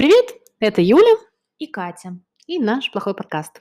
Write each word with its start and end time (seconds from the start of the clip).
Привет, 0.00 0.30
это 0.60 0.80
Юля 0.80 1.14
и 1.58 1.66
Катя. 1.66 2.16
и 2.46 2.58
наш 2.58 2.90
плохой 2.90 3.14
подкаст. 3.14 3.60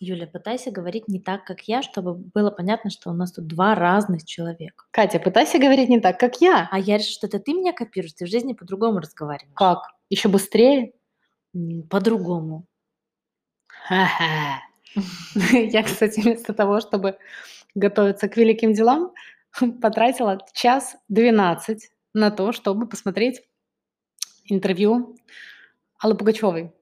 Юля, 0.00 0.26
пытайся 0.26 0.72
говорить 0.72 1.06
не 1.06 1.20
так, 1.20 1.44
как 1.44 1.60
я, 1.68 1.80
чтобы 1.80 2.14
было 2.14 2.50
понятно, 2.50 2.90
что 2.90 3.10
у 3.10 3.12
нас 3.12 3.30
тут 3.30 3.46
два 3.46 3.76
разных 3.76 4.24
человека. 4.24 4.84
Катя, 4.90 5.20
пытайся 5.20 5.60
говорить 5.60 5.88
не 5.88 6.00
так, 6.00 6.18
как 6.18 6.40
я. 6.40 6.68
А 6.72 6.80
я 6.80 6.98
решу, 6.98 7.12
что 7.12 7.28
это 7.28 7.38
ты 7.38 7.52
меня 7.52 7.72
копируешь, 7.72 8.14
ты 8.14 8.24
в 8.24 8.28
жизни 8.28 8.52
по-другому 8.52 8.98
разговариваешь. 8.98 9.54
Как? 9.54 9.78
Еще 10.10 10.28
быстрее? 10.28 10.90
По-другому. 11.88 12.66
Ха-ха. 13.68 14.62
Я, 15.52 15.84
кстати, 15.84 16.18
вместо 16.18 16.52
того, 16.52 16.80
чтобы 16.80 17.16
готовиться 17.76 18.28
к 18.28 18.36
великим 18.36 18.72
делам, 18.72 19.12
потратила 19.80 20.44
час 20.52 20.96
12 21.10 21.90
на 22.12 22.32
то, 22.32 22.50
чтобы 22.50 22.88
посмотреть 22.88 23.40
интервью 24.46 25.14
Аллы 25.98 26.16
Пугачевой, 26.16 26.72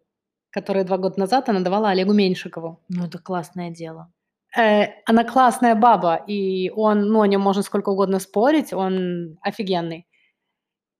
которое 0.50 0.84
два 0.84 0.98
года 0.98 1.18
назад 1.18 1.48
она 1.48 1.60
давала 1.60 1.90
Олегу 1.90 2.12
Меньшикову. 2.12 2.80
Ну, 2.88 3.06
это 3.06 3.18
классное 3.18 3.70
дело. 3.70 4.12
Э, 4.56 5.02
она 5.04 5.24
классная 5.24 5.74
баба, 5.74 6.16
и 6.26 6.70
он, 6.70 7.08
ну, 7.08 7.22
о 7.22 7.26
нем 7.26 7.40
можно 7.40 7.62
сколько 7.62 7.90
угодно 7.90 8.20
спорить, 8.20 8.72
он 8.72 9.38
офигенный. 9.42 10.06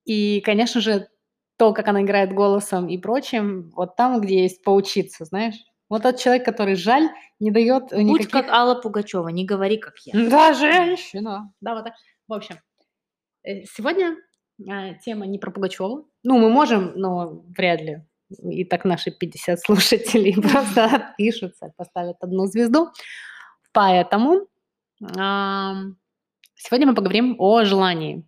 И, 0.04 0.40
конечно 0.40 0.80
же, 0.80 1.08
то, 1.56 1.72
как 1.72 1.88
она 1.88 2.02
играет 2.02 2.32
голосом 2.32 2.88
и 2.88 2.98
прочим, 2.98 3.70
вот 3.76 3.96
там, 3.96 4.20
где 4.20 4.42
есть 4.42 4.64
поучиться, 4.64 5.24
знаешь. 5.24 5.54
Вот 5.88 6.02
тот 6.02 6.18
человек, 6.18 6.44
который, 6.44 6.74
жаль, 6.74 7.08
не 7.38 7.50
дает 7.50 7.90
Будь 7.90 8.02
никаких... 8.02 8.30
как 8.30 8.48
Алла 8.48 8.74
Пугачева, 8.74 9.28
не 9.28 9.44
говори, 9.44 9.76
как 9.76 9.94
я. 10.04 10.28
Да, 10.28 10.52
женщина. 10.54 11.52
Да, 11.60 11.74
вот 11.74 11.84
так. 11.84 11.94
В 12.26 12.32
общем, 12.32 12.56
э, 13.44 13.62
сегодня 13.64 14.16
тема 15.04 15.26
не 15.26 15.38
про 15.38 15.50
Пугачеву. 15.50 16.08
Ну, 16.22 16.38
мы 16.38 16.50
можем, 16.50 16.92
но 16.96 17.44
вряд 17.56 17.80
ли. 17.80 18.02
И 18.42 18.64
так 18.64 18.84
наши 18.84 19.10
50 19.10 19.60
слушателей 19.66 20.34
просто 20.52 20.84
отпишутся, 20.84 21.72
поставят 21.76 22.16
одну 22.20 22.46
звезду. 22.46 22.90
Поэтому 23.72 24.46
ам, 25.16 25.96
сегодня 26.54 26.86
мы 26.86 26.94
поговорим 26.94 27.36
о 27.38 27.64
желании. 27.64 28.24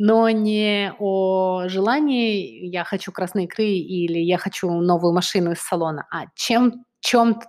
Но 0.00 0.30
не 0.30 0.92
о 1.00 1.64
желании 1.66 2.66
«я 2.68 2.84
хочу 2.84 3.10
красной 3.10 3.44
икры» 3.44 3.64
или 3.64 4.20
«я 4.20 4.38
хочу 4.38 4.70
новую 4.70 5.12
машину 5.12 5.50
из 5.50 5.58
салона», 5.58 6.06
а 6.12 6.26
чем, 6.36 6.84
чем 7.00 7.40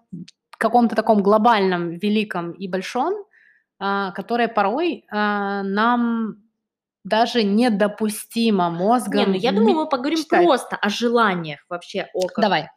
каком-то 0.58 0.96
таком 0.96 1.24
глобальном, 1.24 1.92
великом 1.92 2.52
и 2.52 2.68
большом, 2.68 3.14
а, 3.80 4.12
которое 4.12 4.48
порой 4.48 5.06
а, 5.10 5.64
нам 5.64 6.38
даже 7.04 7.44
недопустимо 7.44 8.70
мозгом. 8.70 9.20
Не, 9.20 9.26
ну 9.26 9.34
я 9.34 9.52
думаю, 9.52 9.76
мы 9.76 9.90
поговорим 9.90 10.20
читать. 10.20 10.44
просто 10.44 10.76
о 10.76 10.90
желаниях 10.90 11.60
вообще, 11.70 12.08
о 12.14 12.28
как 12.28 12.42
Давай. 12.42 12.68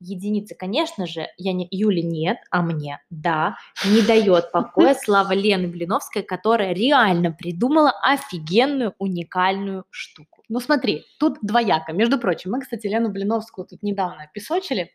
единице. 0.00 0.54
Конечно 0.54 1.06
же, 1.06 1.28
я 1.36 1.52
не, 1.52 1.66
Юле 1.70 2.02
нет, 2.02 2.38
а 2.50 2.62
мне 2.62 3.00
да, 3.10 3.56
не 3.84 4.02
дает 4.02 4.52
покоя 4.52 4.94
слава 5.02 5.32
Лены 5.32 5.68
Блиновской, 5.68 6.22
которая 6.22 6.72
реально 6.72 7.32
придумала 7.32 7.92
офигенную, 8.02 8.94
уникальную 8.98 9.84
штуку. 9.90 10.42
Ну 10.48 10.60
смотри, 10.60 11.04
тут 11.18 11.38
двояко. 11.42 11.92
Между 11.92 12.18
прочим, 12.18 12.52
мы, 12.52 12.60
кстати, 12.60 12.86
Лену 12.86 13.10
Блиновскую 13.10 13.66
тут 13.66 13.82
недавно 13.82 14.28
песочили 14.32 14.90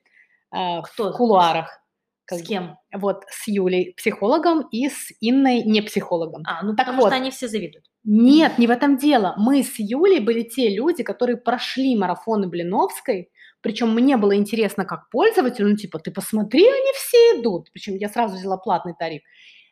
э, 0.55 0.81
Кто 0.81 1.11
в 1.11 1.17
кулуарах. 1.17 1.81
Как 2.27 2.39
С 2.39 2.43
кем? 2.43 2.77
Вот 2.93 3.23
с 3.29 3.47
Юлей, 3.47 3.93
психологом, 3.95 4.67
и 4.69 4.89
с 4.89 5.11
Инной, 5.21 5.63
не 5.63 5.81
психологом. 5.81 6.43
А, 6.45 6.61
ну 6.61 6.75
Так 6.75 6.87
потому 6.87 7.03
вот. 7.03 7.07
что 7.07 7.15
они 7.15 7.31
все 7.31 7.47
завидуют. 7.47 7.85
Нет, 8.03 8.57
не 8.57 8.67
в 8.67 8.71
этом 8.71 8.97
дело. 8.97 9.33
Мы 9.37 9.63
с 9.63 9.79
Юлей 9.79 10.19
были 10.19 10.43
те 10.43 10.69
люди, 10.69 11.03
которые 11.03 11.37
прошли 11.37 11.95
марафоны 11.95 12.47
Блиновской, 12.47 13.29
причем 13.61 13.93
мне 13.93 14.17
было 14.17 14.35
интересно 14.35 14.85
как 14.85 15.09
пользователю, 15.09 15.69
ну 15.69 15.75
типа, 15.77 15.99
ты 15.99 16.11
посмотри, 16.11 16.63
они 16.67 16.93
все 16.93 17.17
идут. 17.39 17.69
Причем 17.71 17.95
я 17.95 18.09
сразу 18.09 18.35
взяла 18.35 18.57
платный 18.57 18.93
тариф. 18.97 19.21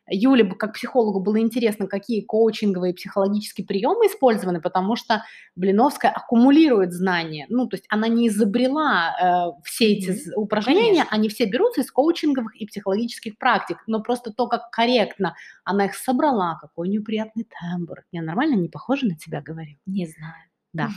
Юле 0.10 0.44
бы 0.44 0.56
как 0.56 0.74
психологу 0.74 1.20
было 1.20 1.40
интересно, 1.40 1.88
какие 1.88 2.22
коучинговые 2.22 2.94
психологические 2.94 3.66
приемы 3.66 4.06
использованы, 4.08 4.62
потому 4.62 4.96
что 4.96 5.24
Блиновская 5.56 6.12
аккумулирует 6.12 6.94
знания. 6.94 7.46
Ну, 7.50 7.68
то 7.68 7.76
есть 7.76 7.86
она 7.90 8.08
не 8.08 8.28
изобрела 8.28 9.56
э, 9.58 9.62
все 9.64 9.94
эти 9.94 10.12
з- 10.12 10.36
упражнения, 10.36 10.82
Конечно. 11.04 11.08
они 11.12 11.30
все 11.30 11.46
берутся 11.46 11.82
из 11.82 11.92
коучинговых 11.92 12.56
и 12.56 12.66
психологических 12.66 13.38
практик, 13.38 13.78
но 13.88 14.02
просто 14.02 14.32
то, 14.32 14.48
как 14.48 14.70
корректно 14.70 15.36
она 15.64 15.86
их 15.86 15.96
собрала, 15.96 16.58
какой 16.62 16.90
неприятный 16.90 17.48
тембр. 17.60 18.04
Я 18.12 18.22
нормально 18.22 18.56
не 18.56 18.70
похожа 18.70 19.08
на 19.08 19.16
тебя 19.16 19.42
говорю? 19.42 19.78
Не 19.86 20.06
знаю. 20.06 20.34
Да. 20.76 20.90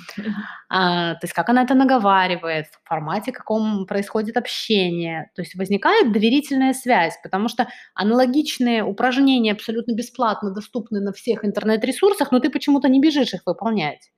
А, 0.69 1.15
то 1.15 1.21
есть 1.22 1.33
как 1.34 1.49
она 1.49 1.62
это 1.62 1.75
наговаривает, 1.75 2.66
в 2.66 2.89
формате 2.89 3.31
каком 3.31 3.87
происходит 3.87 4.37
общение. 4.37 5.31
То 5.37 5.43
есть 5.43 5.55
возникает 5.55 6.12
доверительная 6.12 6.75
связь, 6.75 7.16
потому 7.22 7.49
что 7.49 7.69
аналогичные 7.94 8.83
упражнения 8.83 9.53
абсолютно 9.53 9.94
бесплатно 9.94 10.50
доступны 10.53 11.00
на 11.00 11.12
всех 11.12 11.44
интернет-ресурсах, 11.44 12.33
но 12.33 12.41
ты 12.41 12.50
почему-то 12.50 12.89
не 12.89 13.00
бежишь 13.00 13.34
их 13.34 13.43
выполнять. 13.47 14.11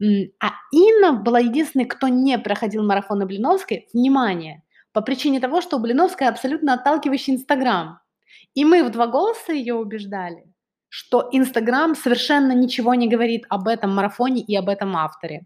А 0.00 0.50
Инна 0.72 1.12
была 1.12 1.40
единственной, 1.40 1.86
кто 1.86 2.06
не 2.08 2.38
проходил 2.38 2.84
марафоны 2.84 3.26
Блиновской. 3.26 3.88
Внимание! 3.92 4.62
По 4.92 5.00
причине 5.00 5.40
того, 5.40 5.60
что 5.60 5.76
у 5.76 5.80
Блиновской 5.80 6.28
абсолютно 6.28 6.74
отталкивающий 6.74 7.34
Инстаграм. 7.34 7.98
И 8.54 8.64
мы 8.64 8.84
в 8.84 8.90
два 8.90 9.08
голоса 9.08 9.52
ее 9.52 9.74
убеждали, 9.74 10.53
что 10.96 11.28
Инстаграм 11.32 11.96
совершенно 11.96 12.52
ничего 12.52 12.94
не 12.94 13.08
говорит 13.08 13.46
об 13.48 13.66
этом 13.66 13.92
марафоне 13.92 14.42
и 14.42 14.54
об 14.54 14.68
этом 14.68 14.96
авторе. 14.96 15.44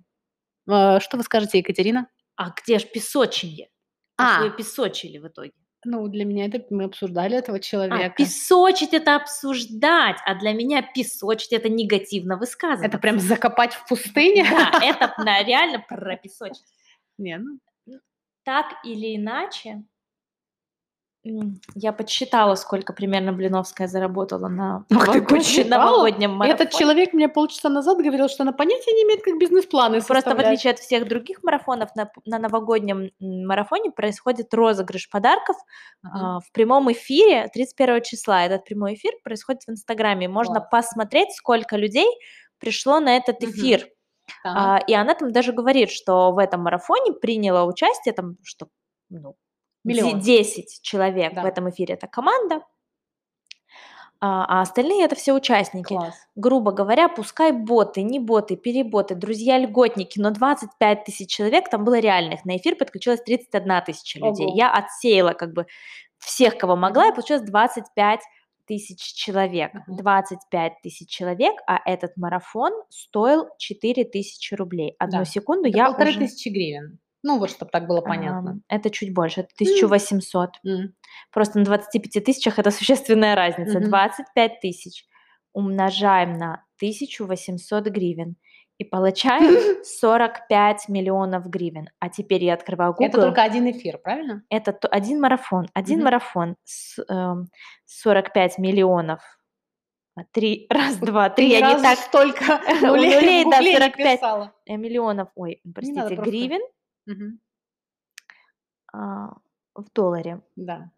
Э, 0.70 1.00
Что 1.00 1.16
вы 1.16 1.22
скажете, 1.22 1.56
Екатерина? 1.56 2.06
А 2.36 2.50
где 2.50 2.78
ж 2.78 2.84
песоченье? 2.84 3.70
А. 4.18 4.42
Вы 4.42 4.50
песочили 4.50 5.16
в 5.16 5.26
итоге? 5.26 5.52
Ну, 5.86 6.06
для 6.08 6.26
меня 6.26 6.44
это 6.44 6.62
мы 6.68 6.84
обсуждали 6.84 7.34
этого 7.34 7.56
А, 7.56 7.60
человека. 7.60 8.14
песочить 8.14 8.92
это 8.92 9.16
обсуждать, 9.16 10.18
а 10.26 10.34
для 10.34 10.52
меня 10.52 10.82
песочить 10.82 11.54
это 11.54 11.70
негативно 11.70 12.36
высказываться. 12.36 12.86
Это 12.86 12.98
прям 12.98 13.18
закопать 13.18 13.72
в 13.72 13.88
пустыне? 13.88 14.44
Да, 14.50 14.70
это 14.82 15.14
реально 15.46 15.82
пропесочить. 15.88 16.66
Не, 17.16 17.38
ну, 17.38 17.58
Так 18.44 18.66
или 18.84 19.16
иначе, 19.16 19.82
я 21.74 21.92
подсчитала, 21.92 22.54
сколько 22.54 22.92
примерно 22.92 23.32
Блиновская 23.32 23.88
заработала 23.88 24.48
на 24.48 24.78
Ух 24.78 24.86
ты, 24.88 24.94
новогоднем- 24.94 25.26
подсчитала? 25.26 25.82
новогоднем 25.82 26.30
марафоне. 26.32 26.54
Этот 26.64 26.78
человек 26.78 27.12
мне 27.12 27.28
полчаса 27.28 27.68
назад 27.68 27.98
говорил, 27.98 28.28
что 28.28 28.44
она 28.44 28.52
понятия 28.52 28.92
не 28.92 29.02
имеет, 29.02 29.22
как 29.22 29.38
бизнес-планы 29.38 30.00
Просто 30.00 30.34
в 30.34 30.38
отличие 30.38 30.72
от 30.72 30.78
всех 30.78 31.08
других 31.08 31.42
марафонов, 31.42 31.94
на, 31.96 32.10
на 32.24 32.38
новогоднем 32.38 33.10
марафоне 33.20 33.90
происходит 33.90 34.54
розыгрыш 34.54 35.10
подарков 35.10 35.56
Ага. 36.02 36.36
а, 36.36 36.40
в 36.40 36.50
прямом 36.52 36.90
эфире 36.92 37.48
31 37.52 38.02
числа. 38.02 38.44
Этот 38.44 38.64
прямой 38.64 38.94
эфир 38.94 39.12
происходит 39.24 39.62
в 39.64 39.70
Инстаграме. 39.70 40.28
Можно 40.28 40.60
Класс. 40.60 40.68
посмотреть, 40.88 41.32
сколько 41.34 41.76
людей 41.76 42.08
пришло 42.58 43.00
на 43.00 43.16
этот 43.16 43.42
эфир. 43.42 43.86
Так. 44.42 44.56
А, 44.56 44.78
и 44.86 44.94
она 44.94 45.14
там 45.14 45.32
даже 45.32 45.52
говорит, 45.52 45.90
что 45.90 46.32
в 46.32 46.38
этом 46.38 46.62
марафоне 46.62 47.12
приняло 47.12 47.64
участие 47.68 48.14
там, 48.14 48.36
что, 48.44 48.68
ну, 49.10 49.34
Миллион. 49.88 50.20
10 50.20 50.80
человек 50.82 51.34
Да. 51.34 51.42
в 51.42 51.44
этом 51.46 51.68
эфире. 51.70 51.94
Это 51.94 52.06
команда. 52.06 52.62
А, 54.20 54.44
а 54.48 54.62
остальные 54.62 55.04
это 55.04 55.14
все 55.14 55.32
участники. 55.32 55.88
Класс. 55.94 56.14
Грубо 56.34 56.72
говоря, 56.72 57.08
пускай 57.08 57.52
боты, 57.52 58.02
не 58.02 58.18
боты, 58.18 58.56
переботы, 58.56 59.14
друзья-льготники, 59.14 60.18
но 60.18 60.30
25 60.32 61.04
тысяч 61.04 61.30
человек 61.30 61.70
там 61.70 61.84
было 61.84 62.00
реальных. 62.00 62.44
На 62.44 62.56
эфир 62.56 62.74
подключилось 62.74 63.20
31 63.22 63.82
тысяча 63.86 64.18
людей. 64.18 64.46
Ого. 64.46 64.56
Я 64.56 64.72
отсеяла 64.72 65.34
как 65.34 65.52
бы 65.52 65.66
всех, 66.18 66.58
кого 66.58 66.74
могла, 66.74 67.08
и 67.08 67.12
получилось 67.14 67.42
25 67.42 68.20
тысяч 68.66 69.00
человек. 69.00 69.72
Мгм. 69.72 69.96
25 69.98 70.72
тысяч 70.82 71.08
человек, 71.08 71.54
а 71.68 71.78
этот 71.84 72.16
марафон 72.16 72.72
стоил 72.90 73.46
4 73.56 74.04
тысячи 74.04 74.52
рублей. 74.54 74.96
Одну 74.98 75.18
Да. 75.20 75.24
секунду, 75.26 75.68
Это 75.68 75.78
я 75.78 75.86
полторы 75.86 76.10
уже... 76.10 76.18
тысячи 76.18 76.48
гривен. 76.48 76.98
Ну, 77.22 77.38
вот, 77.38 77.50
чтобы 77.50 77.70
так 77.70 77.86
было 77.88 78.00
понятно. 78.00 78.50
Ам, 78.52 78.62
Это 78.68 78.90
чуть 78.90 79.12
больше, 79.12 79.40
это 79.40 79.50
1800. 79.56 80.50
М. 80.64 80.94
Просто 81.32 81.58
на 81.58 81.64
25 81.64 82.24
тысячах 82.24 82.58
это 82.58 82.70
существенная 82.70 83.34
разница. 83.34 83.78
Мгм. 83.80 83.88
25 83.88 84.60
тысяч 84.60 85.04
умножаем 85.52 86.34
на 86.34 86.64
1800 86.76 87.86
гривен 87.88 88.36
и 88.78 88.84
получаем 88.84 89.82
45 89.84 90.88
миллионов 90.88 91.46
гривен. 91.48 91.88
А 91.98 92.08
теперь 92.08 92.44
я 92.44 92.54
открываю 92.54 92.92
Google. 92.92 93.06
Это 93.06 93.20
только 93.20 93.42
один 93.42 93.68
эфир, 93.70 93.98
правильно? 93.98 94.44
Это 94.50 94.72
то- 94.72 94.86
один 94.88 95.20
марафон. 95.20 95.68
Один 95.74 95.96
Мгм. 95.96 96.04
марафон 96.04 96.56
с 96.64 97.02
эм, 97.08 97.48
45 97.86 98.58
миллионов. 98.58 99.20
А, 100.16 100.20
Три, 100.32 100.66
раз, 100.70 100.96
два, 100.98 101.30
три. 101.30 101.48
Я 101.50 101.74
не 101.74 101.82
так 101.82 101.98
столько 101.98 102.60
нулей, 102.82 103.14
нулей, 103.16 103.44
да, 103.44 103.56
гугле 103.58 103.72
не 103.72 103.78
45. 103.78 104.16
писала. 104.20 104.52
э, 104.66 104.76
миллионов, 104.76 105.28
ой, 105.34 105.60
простите, 105.74 106.00
надо 106.00 106.14
просто. 106.14 106.30
Мгм. 107.08 107.40
а, 108.92 109.34
в 109.74 109.90
долларе. 109.94 110.40
Да. 110.56 110.90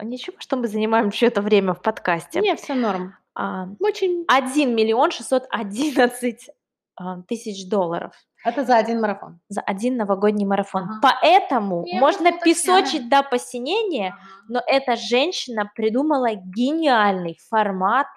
Ничего, 0.00 0.36
что 0.40 0.56
мы 0.56 0.66
занимаем 0.68 1.12
что-то 1.12 1.42
время 1.42 1.74
в 1.74 1.82
подкасте. 1.82 2.40
Не, 2.40 2.56
все 2.56 2.74
норм. 2.74 3.14
А, 3.34 3.68
Очень 3.80 4.24
1 4.28 4.74
миллион 4.74 5.10
611 5.10 6.50
а, 6.96 7.22
тысяч 7.22 7.68
долларов. 7.68 8.12
Это 8.44 8.64
за 8.64 8.76
один 8.76 9.00
марафон. 9.00 9.38
за 9.48 9.60
один 9.60 9.96
новогодний 9.96 10.44
марафон. 10.44 10.82
Ага. 10.82 10.98
Поэтому 11.02 11.84
Я 11.86 12.00
можно 12.00 12.30
просто 12.32 12.50
уточняю. 12.50 12.82
песочить 12.84 13.08
до 13.08 13.22
посинения, 13.22 14.16
но 14.48 14.60
эта 14.66 14.96
женщина 14.96 15.70
придумала 15.76 16.34
гениальный 16.34 17.38
формат. 17.48 18.08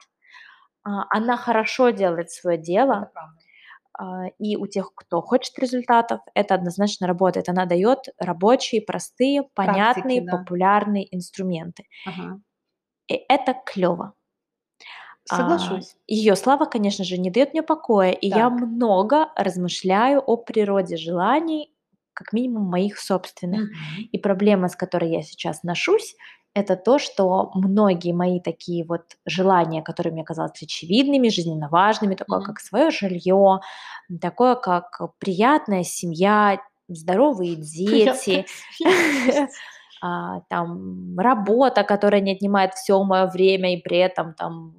А, 0.84 1.06
Она 1.10 1.38
хорошо 1.38 1.92
делает 1.92 2.32
свое 2.32 2.58
дело, 2.58 2.94
Это 3.04 3.12
правда. 3.14 3.38
А, 3.98 4.28
и 4.40 4.58
у 4.58 4.68
тех, 4.68 4.92
кто 4.96 5.22
хочет 5.22 5.58
результатов, 5.60 6.22
это 6.34 6.56
однозначно 6.56 7.08
работает. 7.08 7.50
Она 7.50 7.66
дает 7.66 8.10
рабочие, 8.20 8.82
простые, 8.82 9.44
понятные, 9.54 10.22
да. 10.22 10.38
популярные 10.38 11.14
инструменты. 11.16 11.86
Ага. 12.06 12.40
И 13.08 13.16
это 13.30 13.56
клево. 13.66 14.14
Соглашусь. 15.26 15.96
Ее 16.08 16.36
слава, 16.36 16.66
конечно 16.66 17.04
же, 17.04 17.18
не 17.18 17.32
дает 17.32 17.54
мне 17.54 17.64
покоя, 17.64 18.12
и 18.12 18.28
я 18.28 18.50
Так. 18.50 18.60
много 18.62 19.32
размышляю 19.36 20.22
о 20.22 20.38
природе 20.38 20.98
желаний, 20.98 21.75
как 22.16 22.34
минимум 22.34 22.64
моих 22.64 22.98
собственных. 22.98 23.62
Мгм. 23.62 24.10
И 24.12 24.18
проблема, 24.18 24.70
с 24.70 24.76
которой 24.76 25.12
я 25.12 25.22
сейчас 25.22 25.62
ношусь, 25.64 26.16
это 26.56 26.78
то, 26.78 26.98
что 27.00 27.52
многие 27.54 28.14
мои 28.14 28.40
такие 28.40 28.86
вот 28.86 29.18
желания, 29.26 29.84
которые 29.84 30.14
мне 30.14 30.24
казались 30.24 30.64
очевидными, 30.64 31.28
жизненно 31.28 31.68
важными, 31.70 32.16
такое 32.16 32.40
Мгм. 32.40 32.48
как 32.48 32.60
свое 32.62 32.92
жилье, 32.92 33.60
такое 34.22 34.56
как 34.56 35.02
приятная 35.20 35.84
семья, 35.84 36.60
здоровые 36.88 37.56
дети, 37.56 38.46
а, 40.02 40.42
там 40.50 41.20
работа, 41.20 41.84
которая 41.84 42.22
не 42.22 42.32
отнимает 42.32 42.74
все 42.74 43.04
мое 43.04 43.28
время 43.28 43.76
и 43.76 43.82
при 43.82 43.98
этом 43.98 44.34
там 44.34 44.76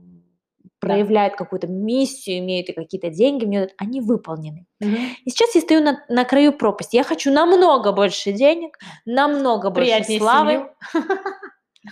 проявляет 0.81 1.37
какую-то 1.37 1.67
миссию, 1.67 2.39
имеет 2.39 2.75
какие-то 2.75 3.09
деньги, 3.11 3.45
мне 3.45 3.69
они 3.79 4.01
выполнены. 4.01 4.67
Мгм. 4.81 4.97
И 5.25 5.31
сейчас 5.31 5.55
я 5.55 5.61
стою 5.61 5.81
на, 5.83 6.05
на 6.09 6.25
краю 6.25 6.53
пропасти. 6.53 6.97
Я 6.97 7.05
хочу 7.05 7.33
намного 7.33 7.93
больше 7.93 8.33
денег, 8.33 8.79
намного 9.05 9.71
больше 9.71 9.91
Приятнее 9.91 10.21
славы. 10.21 10.51
семью. 10.93 11.09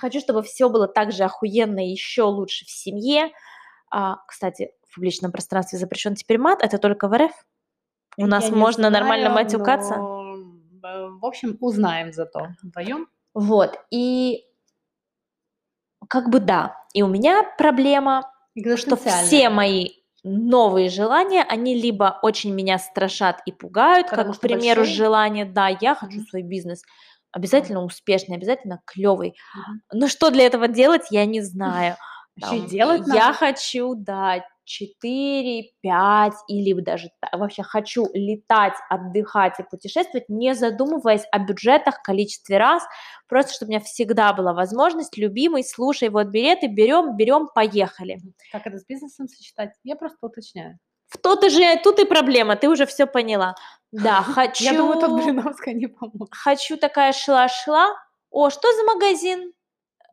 Хочу, 0.01 0.21
чтобы 0.21 0.43
все 0.43 0.69
было 0.69 0.89
так 0.89 1.13
же 1.13 1.25
охуенно 1.25 1.85
и 1.87 1.91
еще 1.91 2.23
лучше 2.25 2.65
в 2.67 2.71
семье. 2.71 3.31
А, 3.91 4.17
кстати, 4.27 4.73
в 4.89 4.95
публичном 4.97 5.31
пространстве 5.33 5.79
запрещен 5.79 6.15
теперь 6.15 6.39
мат, 6.39 6.63
это 6.63 6.79
только 6.79 7.09
в 7.09 7.17
РФ. 7.17 7.33
У 8.17 8.27
нас 8.27 8.49
Я 8.49 8.55
можно 8.55 8.91
нормально 8.91 9.31
знаю, 9.31 9.45
матюкаться. 9.45 9.97
но, 9.97 10.35
э, 10.85 11.09
В 11.21 11.25
общем, 11.25 11.57
узнаем 11.61 12.13
зато 12.13 12.49
вдвоем. 12.63 13.09
Вот. 13.35 13.79
И 13.91 14.45
как 16.09 16.29
бы 16.29 16.39
да. 16.41 16.77
И 16.93 17.03
у 17.03 17.09
меня 17.09 17.43
проблема, 17.57 18.31
что 18.77 18.97
все 18.97 19.49
мои 19.51 19.91
новые 20.23 20.89
желания, 20.89 21.43
они 21.43 21.75
либо 21.81 22.19
очень 22.23 22.53
меня 22.53 22.79
страшат 22.79 23.43
и 23.47 23.53
пугают, 23.53 24.09
Потому 24.09 24.33
как, 24.33 24.39
к 24.39 24.41
примеру, 24.41 24.81
большие? 24.81 24.97
желание, 24.97 25.45
да, 25.45 25.69
я 25.69 25.95
хочу 25.95 26.21
свой 26.23 26.43
бизнес, 26.43 26.83
обязательно 27.31 27.85
успешный, 27.85 28.37
обязательно 28.37 28.81
клевый. 28.87 29.35
Но 29.93 30.09
что 30.09 30.31
для 30.31 30.47
этого 30.47 30.67
делать, 30.69 31.03
я 31.11 31.27
не 31.27 31.43
знаю. 31.43 31.97
Там, 32.41 32.67
делать 32.67 33.03
я 33.07 33.27
надо. 33.29 33.35
хочу, 33.35 33.95
да, 33.95 34.45
4, 34.65 35.71
5 35.81 36.33
или 36.49 36.81
даже 36.81 37.11
вообще 37.33 37.63
хочу 37.63 38.07
летать, 38.13 38.75
отдыхать 38.89 39.59
и 39.61 39.63
путешествовать, 39.63 40.29
не 40.29 40.55
задумываясь 40.55 41.25
о 41.31 41.39
бюджетах, 41.39 42.03
количестве 42.03 42.59
раз, 42.59 42.83
просто 43.29 43.53
чтобы 43.55 43.69
у 43.69 43.73
меня 43.73 43.81
всегда 43.81 44.33
была 44.33 44.53
возможность, 44.53 45.17
любимый, 45.17 45.65
слушай, 45.65 46.09
вот 46.09 46.29
билеты, 46.29 46.67
берем, 46.67 47.17
берем, 47.17 47.49
поехали. 47.55 48.19
Как 48.53 48.67
это 48.67 48.79
с 48.79 48.85
бизнесом 48.87 49.29
сочетать? 49.29 49.71
Я 49.85 49.97
просто 49.97 50.19
уточняю. 50.23 50.79
В 51.07 51.19
то-то 51.19 51.49
же 51.49 51.63
тут 51.83 52.01
и 52.01 52.05
проблема, 52.05 52.57
ты 52.57 52.69
уже 52.69 52.87
все 52.87 53.07
поняла. 53.07 53.55
Да, 53.93 54.23
хочу, 54.23 54.65
Я 54.65 54.73
думаю, 54.75 55.01
тут 55.01 55.23
Блиновская 55.23 55.75
не 55.75 55.87
поможет. 55.87 56.35
хочу 56.35 56.77
такая 56.77 57.13
шла-шла. 57.13 57.89
О, 58.31 58.51
что 58.51 58.73
за 58.73 58.85
магазин? 58.85 59.53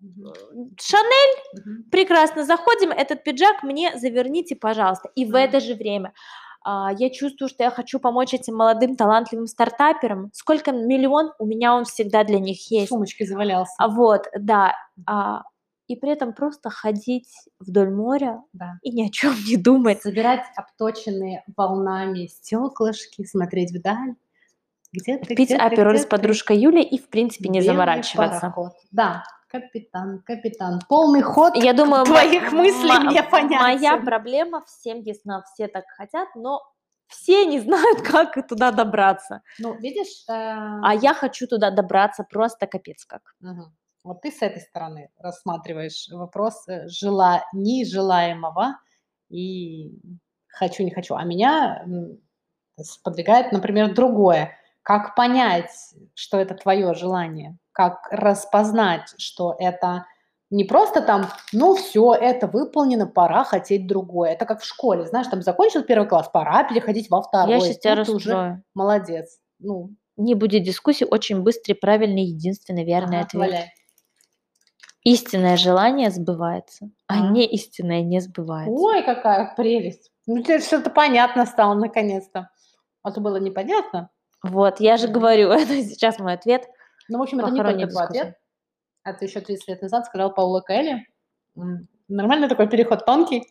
Шанель? 0.02 1.38
Мгм. 1.66 1.84
Прекрасно, 1.92 2.44
заходим, 2.46 2.90
этот 2.92 3.24
пиджак 3.24 3.64
мне 3.64 3.98
заверните, 3.98 4.56
пожалуйста. 4.56 5.10
И 5.16 5.26
в 5.26 5.36
это 5.36 5.60
же 5.60 5.76
время 5.76 6.14
а, 6.64 6.92
я 6.98 7.10
чувствую, 7.10 7.50
что 7.50 7.64
я 7.64 7.72
хочу 7.72 8.00
помочь 8.00 8.34
этим 8.34 8.56
молодым 8.56 8.96
талантливым 8.96 9.48
стартаперам. 9.48 10.30
Сколько 10.34 10.72
миллион 10.72 11.32
у 11.40 11.46
меня 11.46 11.76
он 11.76 11.86
всегда 11.86 12.24
для 12.24 12.40
них 12.40 12.70
есть. 12.72 12.90
сумочке 12.90 13.26
завалялся. 13.26 13.74
А 13.78 13.88
вот, 13.88 14.28
да. 14.38 14.76
а, 15.06 15.44
и 15.88 15.96
при 15.96 16.12
этом 16.12 16.34
просто 16.34 16.70
ходить 16.70 17.30
вдоль 17.60 17.90
моря 17.90 18.42
Да. 18.54 18.76
и 18.82 18.92
ни 18.92 19.08
о 19.08 19.10
чем 19.10 19.34
не 19.46 19.58
думать. 19.58 20.02
Собирать 20.02 20.46
обточенные 20.56 21.44
волнами 21.58 22.28
стеклышки, 22.28 23.26
смотреть 23.26 23.72
вдаль. 23.72 24.16
Где 24.94 25.18
ты, 25.18 25.36
Пить 25.36 25.50
где 25.50 25.58
апероль 25.58 25.96
где 25.96 26.04
с 26.04 26.06
подружкой 26.06 26.58
Юлей 26.60 26.84
и, 26.84 26.98
в 27.00 27.10
принципе, 27.10 27.50
не 27.50 27.60
Белый 27.60 27.74
заморачиваться. 27.74 28.40
пароход. 28.42 28.74
Да, 28.92 29.24
капитан, 29.52 30.22
капитан. 30.26 30.80
Полный 30.88 31.22
ход 31.22 31.56
Я 31.56 31.74
думаю, 31.74 32.06
твоих 32.06 32.52
мыслей 32.52 33.00
мне 33.00 33.22
Моя 33.22 33.24
понятен. 33.24 34.06
проблема 34.06 34.64
всем 34.66 35.02
ясна, 35.02 35.44
все 35.54 35.68
так 35.68 35.86
хотят, 35.98 36.30
но 36.36 36.62
все 37.08 37.46
не 37.46 37.60
знают, 37.60 38.02
как 38.12 38.48
туда 38.48 38.72
добраться. 38.72 39.42
Ну, 39.60 39.74
видишь, 39.76 40.24
э, 40.30 40.32
А 40.34 40.94
я 40.96 41.14
хочу 41.14 41.48
туда 41.48 41.70
добраться 41.72 42.24
просто 42.24 42.68
капец 42.68 43.06
как. 43.06 43.22
Мгм. 43.42 43.76
Вот 44.04 44.22
ты 44.22 44.32
с 44.32 44.42
этой 44.42 44.62
стороны 44.62 45.10
рассматриваешь 45.20 46.08
вопрос 46.12 46.68
э, 46.68 46.88
жела... 46.88 47.44
нежелаемого 47.54 48.78
и 49.30 49.92
хочу, 50.48 50.84
не 50.84 50.92
хочу. 50.92 51.16
А 51.16 51.24
меня 51.24 51.84
м, 51.86 52.18
сподвигает, 52.82 53.52
например, 53.52 53.94
другое. 53.94 54.56
Как 54.84 55.16
понять, 55.16 55.70
что 56.16 56.40
это 56.40 56.56
твое 56.56 56.94
желание? 56.96 57.58
Как 57.74 58.08
распознать, 58.12 59.14
что 59.18 59.56
это 59.60 60.06
не 60.50 60.66
просто 60.66 61.02
там, 61.02 61.28
ну 61.54 61.76
все, 61.76 62.14
это 62.14 62.48
выполнено, 62.48 63.08
пора 63.08 63.44
хотеть 63.46 63.88
другое. 63.88 64.32
Это 64.32 64.46
как 64.46 64.62
в 64.62 64.66
школе, 64.66 65.06
знаешь, 65.06 65.28
там 65.28 65.42
закончил 65.42 65.84
первый 65.84 66.08
класс, 66.10 66.30
пора 66.32 66.66
переходить 66.66 67.10
во 67.10 67.22
второй. 67.22 67.54
я 67.54 67.60
сейчас 67.62 67.78
тебя 67.78 67.96
ты 68.04 68.12
уже 68.12 68.30
расстрою. 68.32 68.64
молодец. 68.74 69.40
Ну, 69.60 69.92
Не 70.18 70.36
будет 70.36 70.64
дискуссий, 70.64 71.06
очень 71.06 71.42
быстрый, 71.42 71.74
правильный, 71.74 72.24
единственный 72.24 72.84
верный 72.84 73.20
ага, 73.20 73.28
ответ. 73.28 73.42
валяй. 73.42 73.74
Истинное 75.04 75.58
желание 75.58 76.12
сбывается, 76.12 76.90
а 77.08 77.16
А. 77.28 77.32
не 77.32 77.46
истинное 77.46 78.02
не 78.04 78.20
сбывается. 78.20 78.72
Ой, 78.72 79.02
какая 79.04 79.54
прелесть. 79.56 80.12
Ну, 80.28 80.44
тебе 80.44 80.60
что-то 80.60 80.92
понятно 80.92 81.46
стало 81.48 81.74
наконец-то. 81.74 82.50
А 83.02 83.12
то 83.12 83.20
было 83.20 83.38
непонятно. 83.38 84.10
Вот, 84.44 84.80
я 84.80 84.98
же 84.98 85.08
говорю, 85.08 85.50
это 85.52 85.82
сейчас 85.82 86.20
мой 86.20 86.34
ответ. 86.34 86.68
Ну, 87.10 87.20
в 87.20 87.22
общем, 87.22 87.40
это 87.40 87.50
не 87.50 87.58
только 87.58 87.72
твой 87.74 87.86
дискуссию. 87.86 88.06
ответ. 89.04 89.20
Ты 89.20 89.26
еще 89.26 89.42
30 89.42 89.68
лет 89.68 89.82
назад 89.82 90.06
сказал 90.06 90.34
Паула 90.34 90.62
Кэлли. 90.62 91.08
Нормальный 92.08 92.50
такой 92.50 92.68
переход, 92.70 93.06
тонкий. 93.06 93.44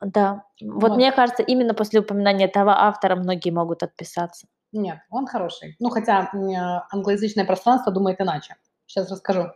Да, 0.00 0.44
вот, 0.60 0.90
Вот. 0.90 0.96
мне 0.96 1.10
кажется, 1.12 1.42
именно 1.42 1.74
после 1.74 2.00
упоминания 2.00 2.44
этого 2.44 2.72
автора 2.72 3.16
многие 3.16 3.50
могут 3.50 3.82
отписаться. 3.82 4.46
Нет, 4.72 4.98
он 5.10 5.26
хороший. 5.26 5.76
Ну, 5.78 5.88
хотя 5.88 6.30
э, 6.32 6.94
англоязычное 6.94 7.44
пространство 7.46 7.92
думает 7.92 8.20
иначе. 8.20 8.56
Сейчас 8.84 9.10
расскажу. 9.10 9.46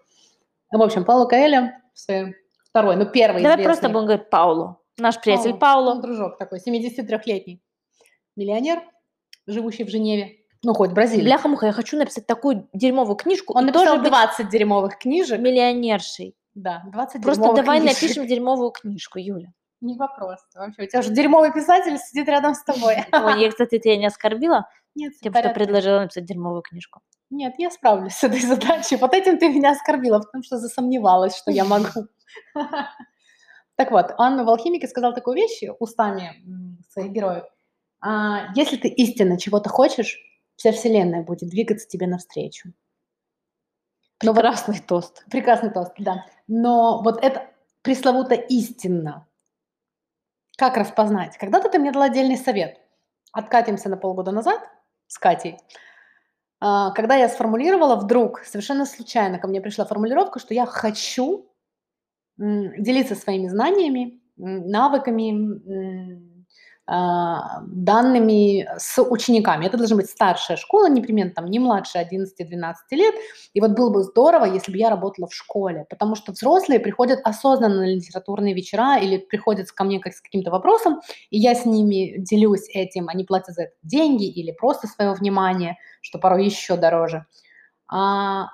Ну, 0.73 0.79
В 0.79 0.83
общем, 0.83 1.05
Паула 1.05 1.29
своей 1.95 2.35
второй, 2.65 2.97
ну, 2.97 3.05
первый 3.07 3.43
Давай 3.43 3.57
известный. 3.57 3.65
просто 3.65 3.89
будем 3.89 4.07
говорить 4.07 4.31
Паулу. 4.31 4.81
Наш 4.99 5.21
приятель 5.21 5.55
Пауло. 5.55 5.91
Паулу. 5.91 5.95
Ну, 5.97 6.03
дружок 6.03 6.39
такой, 6.39 6.59
73-летний 6.59 7.63
миллионер, 8.37 8.83
живущий 9.47 9.85
в 9.85 9.89
Женеве. 9.89 10.40
Ну, 10.63 10.75
хоть 10.75 10.91
в 10.91 10.95
Бразилии. 10.95 11.25
Бляха-муха, 11.25 11.67
я 11.67 11.73
хочу 11.73 11.97
написать 11.97 12.27
такую 12.27 12.69
дерьмовую 12.75 13.17
книжку 13.17 13.55
Он 13.57 13.67
тоже 13.73 13.97
написал 13.97 13.99
быть 14.01 14.09
20 14.11 14.49
дерьмовых 14.51 14.99
книжек. 14.99 15.41
миллионершей. 15.41 16.35
Да, 16.55 16.83
20 16.93 17.23
Просто 17.23 17.43
дерьмовых 17.43 17.57
давай 17.65 17.81
книжек. 17.81 18.03
напишем 18.03 18.27
дерьмовую 18.27 18.71
книжку, 18.71 19.19
Юля. 19.19 19.53
Не 19.81 19.97
вопрос. 19.97 20.41
Вообще, 20.55 20.83
у 20.83 20.87
тебя 20.87 21.01
же 21.01 21.11
дерьмовый 21.15 21.53
писатель 21.53 21.97
сидит 21.99 22.29
рядом 22.29 22.55
с 22.55 22.63
тобой. 22.63 22.97
Ой, 23.13 23.41
я, 23.43 23.49
кстати, 23.51 23.79
тебя 23.79 23.97
не 23.97 24.07
оскорбила. 24.07 24.69
Нет, 24.95 25.15
Я 25.23 25.31
просто 25.31 25.51
предложила 25.51 26.01
написать 26.01 26.27
дерьмовую 26.27 26.61
книжку. 26.63 27.01
Нет, 27.31 27.55
я 27.59 27.71
справлюсь 27.71 28.13
с 28.15 28.25
этой 28.25 28.41
задачей. 28.41 28.97
Вот 28.97 29.15
этим 29.15 29.39
ты 29.39 29.49
меня 29.49 29.71
оскорбила, 29.71 30.19
потому 30.19 30.43
что 30.43 30.59
засомневалась, 30.59 31.37
что 31.37 31.51
я 31.51 31.65
могу. 31.65 31.89
Так 33.77 33.93
вот, 33.93 34.15
он 34.19 34.45
в 34.45 34.49
«Алхимике» 34.51 34.87
сказал 34.87 35.15
такую 35.15 35.37
вещь 35.37 35.63
устами 35.79 36.35
своих 36.93 37.13
героев. 37.13 37.45
А, 38.03 38.53
Если 38.55 38.77
ты 38.77 38.89
истинно 38.89 39.39
чего-то 39.39 39.71
хочешь, 39.71 40.19
вся 40.61 40.73
вселенная 40.73 41.23
будет 41.23 41.49
двигаться 41.49 41.89
тебе 41.89 42.07
навстречу. 42.07 42.75
Но 44.23 44.33
вот- 44.35 44.43
Прекрасный 44.43 44.79
тост. 44.79 45.25
Прекрасный 45.31 45.71
тост, 45.71 45.93
да. 45.99 46.27
Но 46.49 47.01
вот 47.03 47.25
это 47.25 47.49
пресловуто 47.81 48.35
истинно. 48.35 49.27
Как 50.59 50.77
распознать? 50.77 51.39
Когда-то 51.39 51.71
ты 51.71 51.79
мне 51.79 51.93
дала 51.93 52.05
отдельный 52.05 52.37
совет. 52.37 52.79
Откатимся 53.33 53.89
на 53.89 53.97
полгода 53.97 54.33
назад 54.33 54.61
с 55.07 55.17
Катей. 55.19 55.57
А, 56.61 56.91
Когда 56.91 57.15
я 57.17 57.31
сформулировала, 57.31 57.97
вдруг, 57.97 58.41
совершенно 58.41 58.85
случайно 58.85 59.39
ко 59.39 59.49
мне 59.49 59.63
пришла 59.63 59.87
формулировка, 59.87 60.41
что 60.41 60.53
я 60.53 60.67
хочу 60.67 61.51
делиться 62.37 63.15
своими 63.15 63.49
знаниями, 63.49 64.21
навыками, 64.37 65.31
данными 66.91 68.69
с 68.79 69.01
учениками. 69.01 69.67
Это 69.67 69.77
должна 69.77 69.97
быть 69.97 70.11
старшая 70.11 70.57
школа, 70.57 70.89
непременно 70.89 71.31
там 71.31 71.47
не 71.47 71.61
младше 71.61 71.99
11-12 71.99 72.75
лет. 72.91 73.15
И 73.55 73.61
вот 73.61 73.73
было 73.73 73.91
бы 73.91 74.03
здорово, 74.03 74.45
если 74.45 74.73
бы 74.73 74.79
я 74.79 74.91
работала 74.91 75.29
в 75.29 75.35
школе, 75.35 75.87
потому 75.89 76.17
что 76.17 76.33
взрослые 76.33 76.81
приходят 76.81 77.21
осознанно 77.23 77.83
на 77.83 77.95
литературные 77.95 78.55
вечера 78.55 78.99
или 78.99 79.19
приходят 79.19 79.71
ко 79.71 79.85
мне 79.85 80.01
как 80.01 80.15
с 80.15 80.21
каким-то 80.21 80.51
вопросом, 80.51 81.01
и 81.31 81.39
я 81.39 81.55
с 81.55 81.65
ними 81.65 82.17
делюсь 82.19 82.69
этим, 82.69 83.09
они 83.09 83.23
платят 83.23 83.55
за 83.55 83.63
это 83.65 83.73
деньги 83.85 84.29
или 84.29 84.51
просто 84.51 84.89
свое 84.89 85.13
внимание, 85.13 85.77
что 86.01 86.19
порой 86.19 86.45
еще 86.45 86.77
дороже. 86.77 87.25
А, 87.87 88.47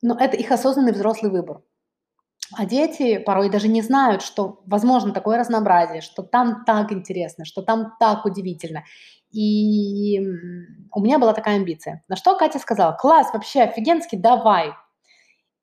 но 0.00 0.16
это 0.16 0.36
их 0.36 0.52
осознанный 0.52 0.92
взрослый 0.92 1.32
выбор. 1.32 1.62
А 2.56 2.66
дети 2.66 3.18
порой 3.18 3.50
даже 3.50 3.68
не 3.68 3.82
знают, 3.82 4.22
что 4.22 4.60
возможно 4.66 5.12
такое 5.12 5.38
разнообразие, 5.38 6.02
что 6.02 6.22
там 6.22 6.64
так 6.64 6.92
интересно, 6.92 7.44
что 7.44 7.62
там 7.62 7.94
так 7.98 8.24
удивительно. 8.24 8.84
И 9.30 10.20
у 10.92 11.00
меня 11.00 11.18
была 11.18 11.32
такая 11.32 11.56
амбиция. 11.56 12.04
На 12.08 12.16
что 12.16 12.36
Катя 12.36 12.58
сказала, 12.58 12.92
класс, 12.92 13.30
вообще 13.32 13.62
офигенский, 13.62 14.18
давай. 14.18 14.72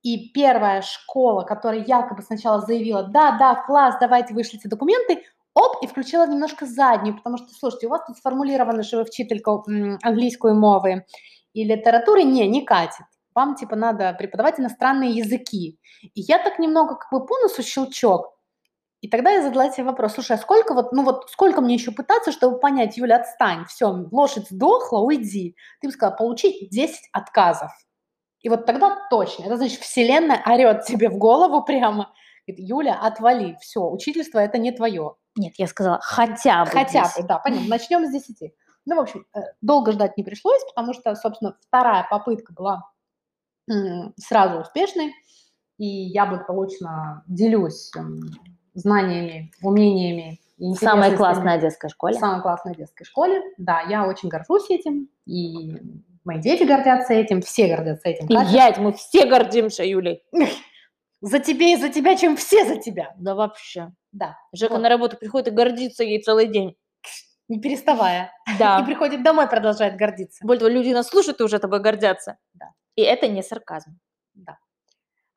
И 0.01 0.29
первая 0.29 0.81
школа, 0.81 1.43
которая 1.43 1.83
якобы 1.85 2.23
сначала 2.23 2.61
заявила, 2.61 3.03
да, 3.03 3.37
да, 3.37 3.55
класс, 3.55 3.95
давайте 3.99 4.33
вышлите 4.33 4.69
документы, 4.69 5.23
оп, 5.53 5.83
и 5.83 5.87
включила 5.87 6.25
немножко 6.25 6.65
заднюю, 6.65 7.17
потому 7.17 7.37
что, 7.37 7.49
слушайте, 7.53 7.87
у 7.87 7.89
вас 7.89 8.01
тут 8.07 8.17
сформулировано, 8.17 8.81
что 8.81 8.97
вы 8.97 9.05
вчителька 9.05 9.61
английской 10.01 10.53
мовы 10.53 11.05
и 11.53 11.63
литературы, 11.63 12.23
не, 12.23 12.47
не 12.47 12.63
катит 12.63 13.05
вам 13.39 13.55
типа 13.55 13.75
надо 13.77 14.13
преподавать 14.13 14.59
иностранные 14.59 15.11
языки. 15.11 15.79
И 16.01 16.21
я 16.21 16.39
так 16.39 16.59
немного 16.59 16.95
как 16.95 17.09
бы 17.11 17.25
по 17.25 17.37
носу 17.39 17.63
щелчок. 17.63 18.35
И 18.99 19.07
тогда 19.07 19.31
я 19.31 19.41
задала 19.41 19.71
себе 19.71 19.85
вопрос, 19.85 20.15
слушай, 20.15 20.33
а 20.33 20.37
сколько 20.37 20.73
вот, 20.73 20.91
ну 20.91 21.03
вот 21.03 21.29
сколько 21.29 21.61
мне 21.61 21.75
еще 21.75 21.91
пытаться, 21.91 22.33
чтобы 22.33 22.59
понять, 22.59 22.97
Юля, 22.97 23.15
отстань, 23.15 23.63
все, 23.65 23.87
лошадь 24.11 24.49
сдохла, 24.49 24.99
уйди. 24.99 25.55
Ты 25.79 25.87
бы 25.87 25.93
сказала, 25.93 26.17
получить 26.17 26.69
10 26.69 26.99
отказов. 27.13 27.71
И 28.41 28.49
вот 28.49 28.65
тогда 28.65 28.97
точно, 29.09 29.45
это 29.45 29.55
значит, 29.55 29.79
вселенная 29.79 30.41
орет 30.45 30.83
тебе 30.83 31.09
в 31.09 31.17
голову 31.17 31.63
прямо, 31.63 32.11
говорит, 32.45 32.69
Юля, 32.69 32.99
отвали, 33.01 33.57
все, 33.61 33.89
учительство 33.89 34.39
это 34.39 34.57
не 34.57 34.73
твое. 34.73 35.15
Нет, 35.37 35.53
я 35.57 35.67
сказала, 35.67 35.99
хотя 36.01 36.65
бы 36.65 36.71
Хотя 36.71 37.03
10. 37.03 37.21
бы, 37.21 37.27
да, 37.27 37.39
понятно, 37.39 37.67
начнем 37.69 38.05
с 38.05 38.11
10. 38.11 38.53
Ну, 38.85 38.95
в 38.95 38.99
общем, 38.99 39.25
э, 39.33 39.39
долго 39.61 39.93
ждать 39.93 40.17
не 40.17 40.23
пришлось, 40.23 40.61
потому 40.73 40.93
что, 40.93 41.15
собственно, 41.15 41.55
вторая 41.61 42.05
попытка 42.09 42.51
была 42.51 42.83
сразу 44.17 44.59
успешной, 44.59 45.13
и 45.77 45.85
я 45.85 46.25
благополучно 46.25 47.23
делюсь 47.27 47.91
знаниями, 48.73 49.51
умениями. 49.61 50.39
В 50.57 50.75
самой 50.75 51.15
классной 51.15 51.59
детской 51.59 51.89
школе. 51.89 52.17
В 52.17 52.19
самой 52.19 52.41
классной 52.41 52.75
детской 52.75 53.05
школе, 53.05 53.41
да, 53.57 53.81
я 53.81 54.05
очень 54.05 54.27
горжусь 54.27 54.69
этим, 54.69 55.07
и 55.25 55.77
мои 56.25 56.39
дети 56.39 56.63
гордятся 56.63 57.13
этим, 57.13 57.41
все 57.41 57.73
гордятся 57.73 58.09
этим. 58.09 58.27
И 58.27 58.33
я, 58.51 58.75
мы 58.77 58.91
все 58.91 59.25
гордимся, 59.25 59.85
Юлей. 59.85 60.21
За 61.21 61.39
тебя 61.39 61.73
и 61.73 61.75
за 61.75 61.89
тебя, 61.89 62.15
чем 62.15 62.35
все 62.35 62.65
за 62.65 62.77
тебя. 62.77 63.13
Да 63.17 63.35
вообще. 63.35 63.91
Да. 64.11 64.37
Жека 64.53 64.73
вот. 64.73 64.81
на 64.81 64.89
работу 64.89 65.17
приходит 65.17 65.49
и 65.49 65.51
гордится 65.51 66.03
ей 66.03 66.21
целый 66.21 66.47
день. 66.47 66.75
Не 67.49 67.59
переставая. 67.59 68.31
Да. 68.57 68.79
И 68.83 68.85
приходит 68.85 69.23
домой, 69.23 69.47
продолжает 69.47 69.95
гордиться. 69.95 70.45
Более 70.45 70.59
того, 70.59 70.71
люди 70.71 70.93
нас 70.93 71.07
слушают 71.07 71.41
и 71.41 71.43
уже 71.43 71.57
тобой 71.57 71.81
гордятся. 71.81 72.37
Да. 72.53 72.67
И 72.99 73.01
это 73.01 73.29
не 73.29 73.41
сарказм. 73.41 73.97
Да. 74.33 74.57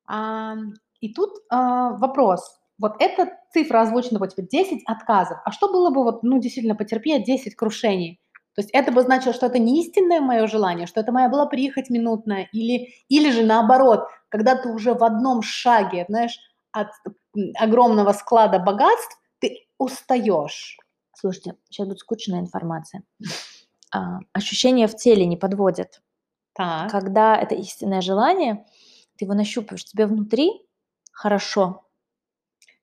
А, 0.06 0.56
и 1.00 1.14
тут 1.14 1.30
а, 1.48 1.90
вопрос. 1.90 2.58
Вот 2.78 2.96
эта 2.98 3.38
цифра 3.52 3.82
озвучена, 3.82 4.18
вот 4.18 4.34
типа 4.34 4.42
10 4.42 4.82
отказов. 4.86 5.38
А 5.44 5.52
что 5.52 5.68
было 5.68 5.90
бы, 5.90 6.02
вот, 6.02 6.24
ну, 6.24 6.40
действительно, 6.40 6.74
потерпеть 6.74 7.24
10 7.24 7.54
крушений? 7.54 8.20
То 8.54 8.62
есть 8.62 8.70
это 8.72 8.90
бы 8.90 9.02
значило, 9.02 9.32
что 9.32 9.46
это 9.46 9.60
не 9.60 9.80
истинное 9.80 10.20
мое 10.20 10.48
желание, 10.48 10.88
что 10.88 11.00
это 11.00 11.12
моя 11.12 11.28
была 11.28 11.46
прихоть 11.46 11.88
минутная, 11.88 12.48
или, 12.52 12.88
или 13.08 13.30
же 13.30 13.44
наоборот, 13.44 14.08
когда 14.28 14.56
ты 14.56 14.68
уже 14.68 14.94
в 14.94 15.04
одном 15.04 15.42
шаге, 15.42 16.04
знаешь, 16.08 16.36
от 16.72 16.88
огромного 17.54 18.12
склада 18.12 18.58
богатств, 18.58 19.16
ты 19.38 19.68
устаешь. 19.78 20.78
Слушайте, 21.14 21.54
сейчас 21.70 21.86
будет 21.86 22.00
скучная 22.00 22.40
информация. 22.40 23.04
А, 23.94 24.18
ощущения 24.32 24.88
в 24.88 24.96
теле 24.96 25.26
не 25.26 25.36
подводят. 25.36 26.00
Так. 26.54 26.90
Когда 26.90 27.36
это 27.36 27.54
истинное 27.54 28.00
желание, 28.00 28.64
ты 29.16 29.24
его 29.24 29.34
нащупываешь, 29.34 29.84
тебе 29.84 30.06
внутри 30.06 30.50
хорошо. 31.12 31.84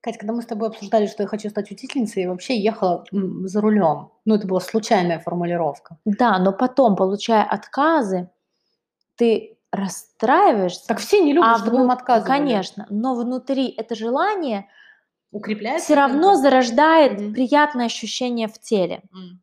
Катя, 0.02 0.20
когда 0.20 0.34
мы 0.34 0.42
с 0.42 0.46
тобой 0.46 0.70
обсуждали, 0.70 1.08
что 1.08 1.24
я 1.24 1.28
хочу 1.28 1.50
стать 1.50 1.72
учительницей, 1.72 2.24
я 2.24 2.30
вообще 2.30 2.58
ехала 2.58 3.04
за 3.12 3.60
рулем. 3.60 4.12
Ну, 4.24 4.36
это 4.36 4.48
была 4.48 4.62
случайная 4.62 5.20
формулировка. 5.20 5.98
Да, 6.06 6.40
но 6.40 6.54
потом, 6.54 6.96
получая 6.96 7.44
отказы, 7.44 8.30
ты 9.16 9.58
расстраиваешься. 9.72 10.88
Так 10.88 11.00
все 11.00 11.22
не 11.22 11.34
любят, 11.34 11.50
а 11.50 11.60
чтобы 11.60 11.82
им 11.82 11.92
отказывали. 11.92 12.28
Конечно, 12.28 12.88
но 12.90 13.14
внутри 13.14 13.68
это 13.68 13.94
желание 13.94 14.68
укрепляется. 15.32 15.86
Все 15.86 15.96
равно 15.96 16.36
зарождает 16.36 17.20
mm 17.20 17.34
приятное 17.34 17.88
ощущение 17.88 18.48
в 18.48 18.58
теле. 18.58 19.04
Mm. 19.14 19.38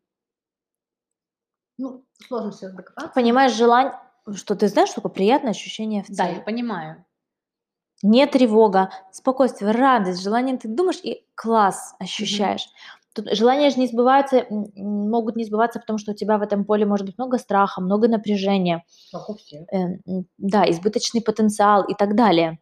Ну, 1.77 2.05
сложно 2.27 2.51
все 2.51 2.69
докопаться. 2.69 3.11
Понимаешь, 3.13 3.53
желание, 3.53 3.93
что 4.35 4.55
ты 4.55 4.67
знаешь, 4.67 4.89
что 4.89 5.01
такое 5.01 5.13
приятное 5.13 5.51
ощущение 5.51 6.03
в 6.03 6.07
теле. 6.07 6.17
Да, 6.17 6.27
я 6.27 6.41
понимаю. 6.41 7.05
Не 8.03 8.27
тревога, 8.27 8.91
спокойствие, 9.11 9.71
радость, 9.71 10.21
желание, 10.21 10.57
ты 10.57 10.67
думаешь 10.67 10.99
и 11.03 11.25
класс 11.35 11.95
ощущаешь. 11.99 12.61
Mm-hmm. 12.61 13.13
Тут 13.13 13.35
желания 13.35 13.71
же 13.71 13.79
не 13.79 13.87
сбываются, 13.87 14.45
могут 14.49 15.35
не 15.35 15.45
сбываться, 15.45 15.79
потому 15.79 15.97
что 15.97 16.11
у 16.11 16.15
тебя 16.15 16.37
в 16.37 16.43
этом 16.43 16.65
поле 16.65 16.85
может 16.85 17.07
быть 17.07 17.17
много 17.17 17.39
страха, 17.39 17.81
много 17.81 18.07
напряжения. 18.07 18.83
Как 19.11 19.27
у 19.29 19.35
всех. 19.35 19.67
Э, 19.73 19.99
да, 20.37 20.69
избыточный 20.69 21.21
потенциал 21.21 21.83
и 21.83 21.95
так 21.95 22.15
далее 22.15 22.59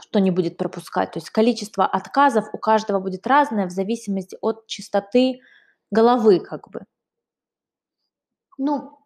что 0.00 0.18
не 0.18 0.30
будет 0.30 0.56
пропускать. 0.56 1.12
То 1.12 1.18
есть 1.18 1.30
количество 1.30 1.86
отказов 1.86 2.46
у 2.52 2.58
каждого 2.58 3.00
будет 3.00 3.26
разное 3.26 3.66
в 3.66 3.70
зависимости 3.70 4.36
от 4.40 4.66
чистоты 4.66 5.40
головы, 5.90 6.40
как 6.40 6.68
бы. 6.68 6.84
Ну, 8.58 8.98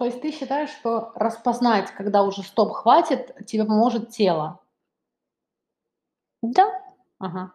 то 0.00 0.06
есть 0.06 0.22
ты 0.22 0.32
считаешь, 0.32 0.70
что 0.70 1.12
распознать, 1.14 1.90
когда 1.90 2.22
уже 2.22 2.42
стоп 2.42 2.72
хватит, 2.72 3.36
тебе 3.46 3.66
поможет 3.66 4.08
тело? 4.08 4.58
Да. 6.40 6.72
Ага. 7.18 7.52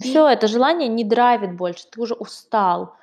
Все, 0.00 0.28
это 0.28 0.46
желание 0.46 0.86
не 0.86 1.02
драйвит 1.02 1.56
больше, 1.56 1.88
ты 1.90 2.00
уже 2.00 2.14
устал, 2.14 2.94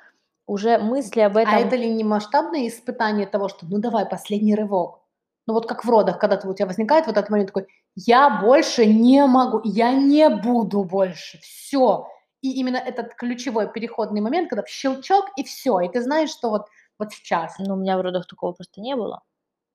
уже 0.46 0.78
мысли 0.78 1.20
об 1.20 1.36
а 1.36 1.42
этом. 1.42 1.54
А 1.56 1.58
это 1.58 1.76
ли 1.76 1.92
не 1.92 2.04
масштабное 2.04 2.66
испытание 2.68 3.26
того, 3.26 3.50
что 3.50 3.66
ну 3.66 3.76
давай 3.76 4.06
последний 4.06 4.54
рывок? 4.54 5.02
Ну 5.46 5.52
вот 5.52 5.68
как 5.68 5.84
в 5.84 5.90
родах, 5.90 6.18
когда 6.18 6.40
у 6.48 6.54
тебя 6.54 6.68
возникает 6.68 7.06
вот 7.06 7.18
этот 7.18 7.28
момент 7.28 7.48
такой, 7.48 7.68
я 7.96 8.30
больше 8.30 8.86
не 8.86 9.26
могу, 9.26 9.60
я 9.62 9.92
не 9.92 10.30
буду 10.30 10.84
больше, 10.84 11.38
все. 11.42 12.08
И 12.40 12.52
именно 12.52 12.78
этот 12.78 13.14
ключевой 13.14 13.70
переходный 13.70 14.22
момент, 14.22 14.48
когда 14.48 14.64
щелчок 14.66 15.26
и 15.36 15.44
все, 15.44 15.80
и 15.80 15.90
ты 15.90 16.00
знаешь, 16.00 16.30
что 16.30 16.48
вот 16.48 16.68
вот 16.98 17.12
сейчас. 17.12 17.56
Ну, 17.58 17.74
у 17.74 17.76
меня 17.76 17.98
в 17.98 18.00
родах 18.00 18.26
такого 18.26 18.52
просто 18.52 18.80
не 18.80 18.96
было. 18.96 19.22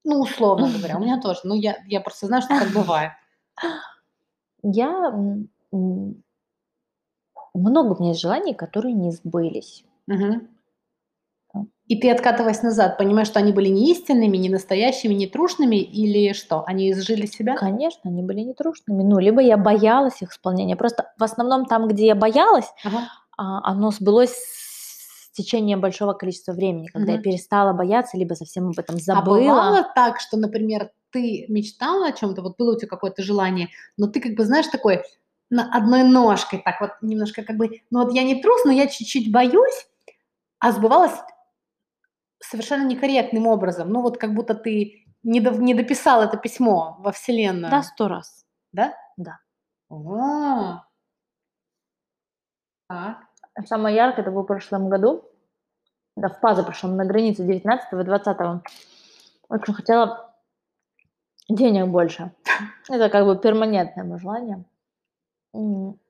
Ну, 0.03 0.21
условно 0.21 0.69
говоря, 0.69 0.97
у 0.97 0.99
меня 1.03 1.19
тоже. 1.21 1.41
Ну, 1.43 1.55
я, 1.55 1.77
я 1.87 2.01
просто 2.01 2.27
знаю, 2.27 2.41
что 2.41 2.59
так 2.59 2.69
бывает. 2.73 3.11
Я... 4.63 5.11
Много 7.55 7.93
у 7.93 7.99
меня 7.99 8.09
есть 8.09 8.21
желаний, 8.21 8.53
которые 8.53 8.93
не 8.93 9.11
сбылись. 9.11 9.85
Угу. 10.07 10.47
И 11.87 11.99
ты, 11.99 12.09
откатываясь 12.09 12.63
назад, 12.63 12.97
понимаешь, 12.97 13.27
что 13.27 13.39
они 13.39 13.51
были 13.51 13.67
не 13.67 13.91
истинными, 13.91 14.37
не 14.37 14.49
настоящими, 14.49 15.13
не 15.13 15.27
трушными, 15.27 15.75
или 15.75 16.33
что? 16.33 16.63
Они 16.65 16.91
изжили 16.91 17.25
себя? 17.25 17.55
Конечно, 17.55 18.09
они 18.09 18.23
были 18.23 18.39
не 18.39 18.53
трушными. 18.53 19.03
Ну, 19.03 19.19
либо 19.19 19.41
я 19.41 19.57
боялась 19.57 20.21
их 20.21 20.31
исполнения. 20.31 20.75
Просто 20.75 21.11
в 21.17 21.23
основном 21.23 21.65
там, 21.65 21.87
где 21.87 22.07
я 22.07 22.15
боялась, 22.15 22.71
ага. 22.83 23.09
А, 23.37 23.69
оно 23.69 23.91
сбылось 23.91 24.33
течение 25.33 25.77
большого 25.77 26.13
количества 26.13 26.53
времени, 26.53 26.87
когда 26.87 27.13
mm-hmm. 27.13 27.17
я 27.17 27.21
перестала 27.21 27.73
бояться, 27.73 28.17
либо 28.17 28.33
совсем 28.35 28.69
об 28.69 28.79
этом 28.79 28.97
забыла. 28.97 29.35
А 29.35 29.39
бывало 29.39 29.91
так, 29.95 30.19
что, 30.19 30.37
например, 30.37 30.91
ты 31.09 31.45
мечтала 31.49 32.07
о 32.07 32.11
чем-то, 32.11 32.41
вот 32.41 32.57
было 32.57 32.75
у 32.75 32.77
тебя 32.77 32.87
какое-то 32.87 33.23
желание, 33.23 33.69
но 33.97 34.07
ты 34.07 34.19
как 34.19 34.33
бы, 34.33 34.45
знаешь, 34.45 34.67
такой 34.67 35.03
на 35.49 35.71
одной 35.75 36.03
ножкой, 36.03 36.61
так 36.63 36.81
вот 36.81 36.91
немножко 37.01 37.43
как 37.43 37.57
бы, 37.57 37.81
ну 37.91 38.03
вот 38.03 38.13
я 38.13 38.23
не 38.23 38.41
трус, 38.41 38.63
но 38.65 38.71
я 38.71 38.87
чуть-чуть 38.87 39.31
боюсь, 39.31 39.87
а 40.59 40.71
сбывалось 40.71 41.13
совершенно 42.39 42.87
некорректным 42.87 43.47
образом. 43.47 43.89
Ну 43.89 44.01
вот 44.01 44.17
как 44.17 44.33
будто 44.33 44.55
ты 44.55 45.05
не, 45.23 45.39
до, 45.39 45.51
не 45.51 45.73
дописал 45.73 46.21
это 46.21 46.37
письмо 46.37 46.97
во 46.99 47.11
Вселенную. 47.11 47.69
Да, 47.69 47.83
сто 47.83 48.07
раз. 48.07 48.45
Да? 48.71 48.93
Да. 49.17 49.39
О. 49.89 50.83
Так. 52.87 53.32
Самое 53.65 53.95
яркое 53.95 54.23
это 54.23 54.31
было 54.31 54.43
в 54.43 54.47
прошлом 54.47 54.89
году, 54.89 55.23
да, 56.15 56.29
в 56.29 56.39
позапрошлом, 56.39 56.95
на 56.95 57.05
границе 57.05 57.43
19 57.43 57.93
и 57.93 58.03
20 58.03 58.37
Очень 59.49 59.73
хотела 59.73 60.33
денег 61.49 61.87
больше. 61.87 62.31
Это 62.89 63.09
как 63.09 63.25
бы 63.25 63.37
перманентное 63.37 64.03
мое 64.03 64.17
желание. 64.19 64.63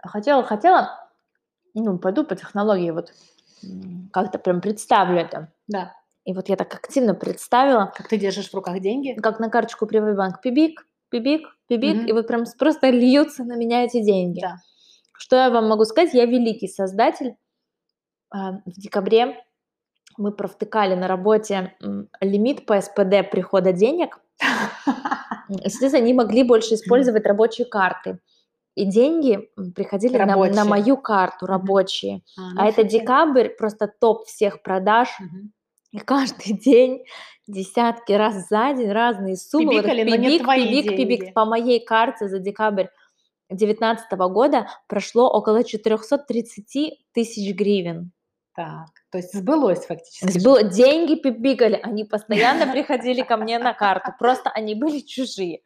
Хотела, 0.02 0.44
хотела, 0.44 1.10
ну, 1.74 1.98
пойду 1.98 2.24
по 2.24 2.36
технологии, 2.36 2.92
вот 2.92 3.12
как-то 4.12 4.40
прям 4.40 4.62
представлю 4.62 5.18
это. 5.20 5.52
Да. 5.68 5.94
И 6.26 6.34
вот 6.34 6.48
я 6.48 6.56
так 6.56 6.74
активно 6.74 7.14
представила, 7.14 7.92
Как 7.96 8.08
ты 8.08 8.18
держишь 8.18 8.50
в 8.50 8.54
руках 8.54 8.80
деньги. 8.80 9.14
как 9.22 9.40
на 9.40 9.50
карточку 9.50 9.86
Приватбанк 9.86 10.40
пибик, 10.42 10.88
пибик, 11.10 11.48
пибик, 11.68 11.98
Мгм. 11.98 12.06
и 12.08 12.12
вот 12.14 12.28
прям 12.28 12.44
просто 12.58 12.90
льются 12.90 13.44
на 13.44 13.56
меня 13.58 13.84
эти 13.84 14.02
деньги. 14.02 14.40
Да. 14.40 14.56
Что 15.18 15.36
я 15.38 15.50
вам 15.50 15.68
могу 15.68 15.86
сказать? 15.86 16.14
Я 16.14 16.26
великий 16.26 16.68
создатель. 16.68 17.36
А, 18.30 18.54
В 18.66 18.72
декабре 18.80 19.44
мы 20.18 20.32
провтыкали 20.32 20.96
на 20.96 21.08
работе 21.08 21.76
лимит 22.22 22.66
по 22.66 22.80
СПД 22.80 23.30
прихода 23.32 23.72
денег. 23.74 24.20
Естественно, 25.50 26.04
они 26.04 26.14
могли 26.14 26.44
больше 26.44 26.76
использовать 26.76 27.26
рабочие 27.26 27.66
карты. 27.66 28.20
И 28.76 28.86
деньги 28.86 29.50
приходили 29.76 30.18
на, 30.18 30.36
на 30.36 30.66
мою 30.66 30.98
карту, 30.98 31.46
рабочие. 31.46 32.22
А, 32.38 32.42
А 32.42 32.64
ну, 32.64 32.70
это 32.70 32.82
супер. 32.82 32.90
декабрь, 32.90 33.50
просто 33.50 33.88
топ 33.88 34.26
всех 34.26 34.64
продаж. 34.64 35.10
Мгм. 35.20 35.52
И 35.92 36.00
каждый 36.00 36.54
день 36.66 37.04
десятки 37.48 38.14
раз 38.14 38.48
за 38.50 38.74
день 38.74 38.92
разные 38.92 39.36
суммы. 39.38 39.74
Вот 39.74 39.84
Пибикали, 39.84 40.10
но 40.10 40.16
не 40.16 40.28
пибик, 40.30 40.44
твои 40.44 40.68
пибик, 40.68 40.98
пибик. 40.98 41.20
деньги. 41.20 41.34
По 41.34 41.46
моей 41.46 41.86
карте 41.86 42.28
за 42.28 42.40
декабрь 42.40 42.88
2019 43.56 44.12
года 44.32 44.68
прошло 44.88 45.30
около 45.30 45.64
430 45.64 47.06
тысяч 47.14 47.56
гривен. 47.56 48.12
Так, 48.56 48.90
то 49.12 49.18
есть 49.18 49.34
сбылось 49.34 49.80
То 49.80 49.88
фактически. 49.88 50.26
есть 50.26 50.46
было, 50.46 50.64
деньги 50.64 51.16
пибикали, 51.16 51.80
они 51.82 52.04
постоянно 52.04 52.72
приходили 52.72 53.24
ко 53.24 53.36
мне 53.38 53.58
на 53.58 53.74
карту, 53.74 54.12
просто 54.20 54.52
они 54.52 54.76
были 54.76 55.00
чужие. 55.00 55.62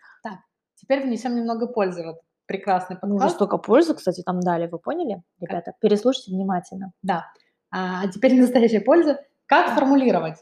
Теперь 0.75 1.03
внесем 1.03 1.36
немного 1.36 1.67
пользы. 1.67 2.06
Вот 2.06 2.17
прекрасный 2.46 2.98
Мы 3.01 3.10
уже 3.10 3.17
подкаст. 3.17 3.36
столько 3.36 3.58
пользы, 3.58 3.94
кстати, 3.96 4.22
там 4.22 4.39
дали, 4.39 4.67
вы 4.67 4.79
поняли, 4.79 5.22
ребята? 5.41 5.74
Переслушайте 5.82 6.32
внимательно. 6.32 6.94
Да. 7.01 7.25
А 7.72 8.08
теперь 8.08 8.36
настоящая 8.39 8.82
польза. 8.82 9.20
Как 9.48 9.75
формулировать? 9.75 10.38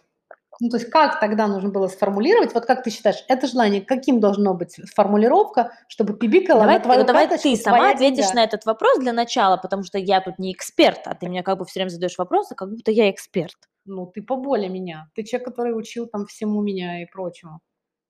Ну, 0.62 0.70
то 0.70 0.78
есть 0.78 0.90
как 0.90 1.20
тогда 1.20 1.48
нужно 1.48 1.70
было 1.70 1.88
сформулировать? 1.88 2.54
Вот 2.54 2.66
как 2.66 2.84
ты 2.84 2.90
считаешь, 2.90 3.24
это 3.28 3.48
желание, 3.48 3.82
каким 3.82 4.20
должно 4.20 4.54
быть 4.54 4.80
формулировка, 4.96 5.72
чтобы 5.88 6.14
пибикала 6.18 6.62
Давай, 6.62 6.78
на 6.78 6.84
твою 6.84 7.00
вот 7.00 7.08
давай 7.08 7.28
ты 7.28 7.56
сама 7.58 7.92
ответишь 7.92 8.28
деньга? 8.28 8.36
на 8.36 8.44
этот 8.44 8.66
вопрос 8.66 9.00
для 9.00 9.14
начала, 9.14 9.58
потому 9.58 9.84
что 9.84 9.98
я 9.98 10.22
тут 10.22 10.40
не 10.40 10.54
эксперт, 10.54 11.02
а 11.06 11.16
ты 11.16 11.28
мне 11.28 11.44
как 11.44 11.58
бы 11.58 11.66
все 11.66 11.80
время 11.80 11.90
задаешь 11.90 12.18
вопросы, 12.18 12.56
как 12.56 12.70
будто 12.70 12.92
я 12.92 13.10
эксперт. 13.10 13.58
Ну, 13.86 14.08
ты 14.08 14.22
поболее 14.22 14.70
меня. 14.70 15.10
Ты 15.14 15.24
человек, 15.24 15.50
который 15.50 15.78
учил 15.78 16.08
там 16.08 16.26
всему 16.26 16.62
меня 16.62 17.04
и 17.04 17.06
прочему. 17.06 17.60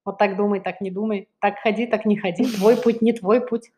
Вот 0.05 0.19
так 0.19 0.37
думай, 0.37 0.61
так 0.61 0.81
не 0.81 0.91
думай. 0.91 1.29
Так 1.39 1.55
ходи, 1.59 1.87
так 1.87 2.05
не 2.05 2.15
ходи. 2.17 2.45
Твой 2.45 2.77
путь, 2.77 3.01
не 3.01 3.11
твой 3.11 3.41
путь. 3.45 3.71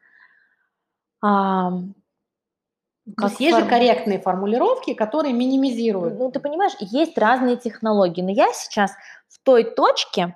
Как 3.16 3.30
есть 3.30 3.42
есть 3.42 3.56
же 3.56 3.64
форм- 3.64 3.70
корректные 3.70 4.20
формулировки, 4.20 4.94
которые 4.94 5.34
минимизируют. 5.34 6.20
Ну, 6.20 6.32
ты 6.32 6.40
понимаешь, 6.40 6.74
есть 6.80 7.18
разные 7.18 7.56
технологии, 7.56 8.22
но 8.22 8.32
я 8.32 8.52
сейчас 8.54 8.92
в 9.30 9.40
той 9.44 9.64
точке, 9.64 10.36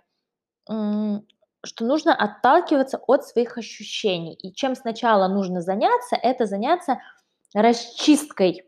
что 0.65 1.85
нужно 1.85 2.15
отталкиваться 2.15 2.97
от 2.97 3.25
своих 3.25 3.57
ощущений. 3.57 4.33
И 4.35 4.53
чем 4.53 4.75
сначала 4.75 5.27
нужно 5.27 5.61
заняться, 5.61 6.15
это 6.15 6.45
заняться 6.45 6.99
расчисткой 7.53 8.63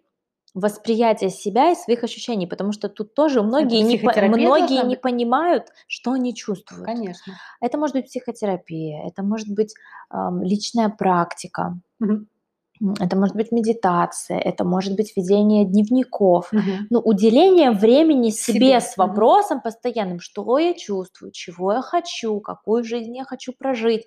восприятия 0.53 1.29
себя 1.29 1.71
и 1.71 1.75
своих 1.75 2.03
ощущений, 2.03 2.45
потому 2.45 2.73
что 2.73 2.87
тут 2.87 3.15
тоже 3.15 3.41
многие, 3.41 3.81
не, 3.81 4.27
многие 4.27 4.85
не 4.85 4.95
понимают, 4.95 5.69
что 5.87 6.11
они 6.11 6.35
чувствуют. 6.35 6.85
Конечно. 6.85 7.33
Это 7.59 7.77
может 7.79 7.95
быть 7.95 8.05
психотерапия, 8.05 9.07
это 9.07 9.23
может 9.23 9.49
быть 9.49 9.73
ам, 10.09 10.43
личная 10.43 10.89
практика, 10.89 11.79
Мгм. 11.99 12.27
Это 12.99 13.15
может 13.15 13.35
быть 13.35 13.51
медитация, 13.51 14.39
это 14.39 14.63
может 14.65 14.95
быть 14.95 15.13
ведение 15.15 15.65
дневников, 15.65 16.51
Мгм. 16.51 16.87
ну, 16.89 16.99
уделение 16.99 17.71
времени 17.71 18.29
себе, 18.31 18.59
Себе, 18.59 18.81
с 18.81 18.97
вопросом 18.97 19.61
постоянным, 19.61 20.19
что 20.19 20.57
я 20.57 20.73
чувствую, 20.73 21.31
чего 21.31 21.73
я 21.73 21.81
хочу, 21.81 22.39
какую 22.39 22.83
жизнь 22.83 23.15
я 23.15 23.23
хочу 23.25 23.53
прожить. 23.53 24.05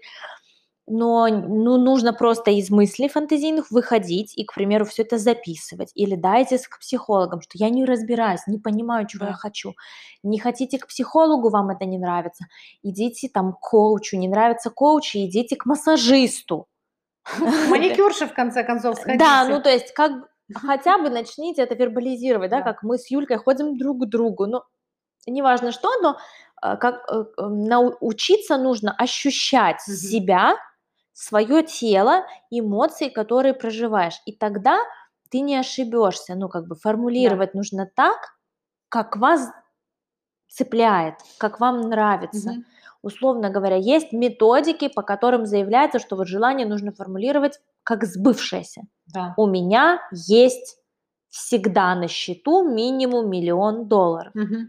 Но 0.89 1.27
ну, 1.29 1.79
нужно 1.79 2.13
просто 2.13 2.53
из 2.53 2.71
мыслей 2.71 3.09
фантазийных 3.09 3.73
выходить 3.73 4.37
и, 4.39 4.45
к 4.45 4.55
примеру, 4.55 4.85
все 4.85 5.03
это 5.03 5.19
записывать. 5.19 5.91
Или 5.97 6.15
дайте 6.15 6.59
к 6.59 6.79
психологам, 6.79 7.41
что 7.41 7.53
я 7.55 7.71
не 7.71 7.85
разбираюсь, 7.85 8.47
не 8.47 8.59
понимаю, 8.59 9.07
чего 9.09 9.27
я 9.27 9.33
Да. 9.33 9.37
хочу. 9.37 9.75
Не 10.23 10.39
хотите 10.39 10.79
к 10.79 10.87
психологу, 10.87 11.51
вам 11.51 11.71
это 11.71 11.87
не 11.87 11.99
нравится. 11.99 12.45
Идите 12.85 13.29
там 13.29 13.53
к 13.55 13.61
коучу. 13.61 14.17
Не 14.17 14.29
нравится 14.29 14.71
коуч, 14.71 15.17
идите 15.17 15.57
к 15.57 15.67
массажисту. 15.67 16.69
Маникюрши, 17.71 18.27
в 18.27 18.35
конце 18.35 18.65
концов, 18.65 18.97
сходите. 18.97 19.19
Да, 19.25 19.45
ну 19.49 19.61
то 19.61 19.71
есть 19.71 19.93
как 19.93 20.13
хотя 20.55 20.99
бы 20.99 21.11
начните 21.11 21.63
это 21.63 21.75
вербализировать, 21.75 22.51
да, 22.51 22.59
Да. 22.59 22.63
как 22.65 22.83
мы 22.83 22.99
с 22.99 23.11
Юлькой 23.11 23.39
ходим 23.39 23.77
друг 23.77 24.03
к 24.03 24.07
другу. 24.07 24.47
Ну, 24.47 24.63
неважно 25.27 25.73
что, 25.73 25.91
но 26.01 26.19
а, 26.63 26.77
как 26.77 27.05
э, 27.11 27.25
э, 27.37 27.47
научиться 27.47 28.57
нужно 28.57 28.93
ощущать 28.93 29.81
себя, 29.83 30.57
свое 31.13 31.63
тело, 31.63 32.27
эмоции, 32.51 33.09
которые 33.09 33.55
проживаешь. 33.55 34.21
И 34.27 34.33
тогда 34.33 34.79
ты 35.31 35.41
не 35.41 35.57
ошибешься. 35.57 36.35
Ну, 36.35 36.49
как 36.49 36.67
бы 36.67 36.77
формулировать 36.77 37.55
нужно 37.55 37.91
так, 37.95 38.19
как 38.89 39.17
вас 39.17 39.51
цепляет, 40.49 41.15
как 41.39 41.59
вам 41.59 41.81
нравится. 41.89 42.53
Мгм. 42.53 42.65
Условно 43.03 43.51
говоря, 43.51 43.77
есть 43.77 44.13
методики, 44.13 44.89
по 44.89 45.03
которым 45.03 45.47
заявляется, 45.47 45.99
что 45.99 46.17
вот 46.17 46.29
желание 46.29 46.67
нужно 46.67 46.93
формулировать 46.93 47.61
как 47.83 48.05
сбывшееся. 48.05 48.83
Да. 49.07 49.35
У 49.37 49.47
меня 49.47 50.01
есть 50.13 50.79
всегда 51.29 51.95
на 51.95 52.09
счету 52.09 52.69
минимум 52.69 53.31
миллион 53.31 53.89
долларов. 53.89 54.33
Мгм. 54.35 54.69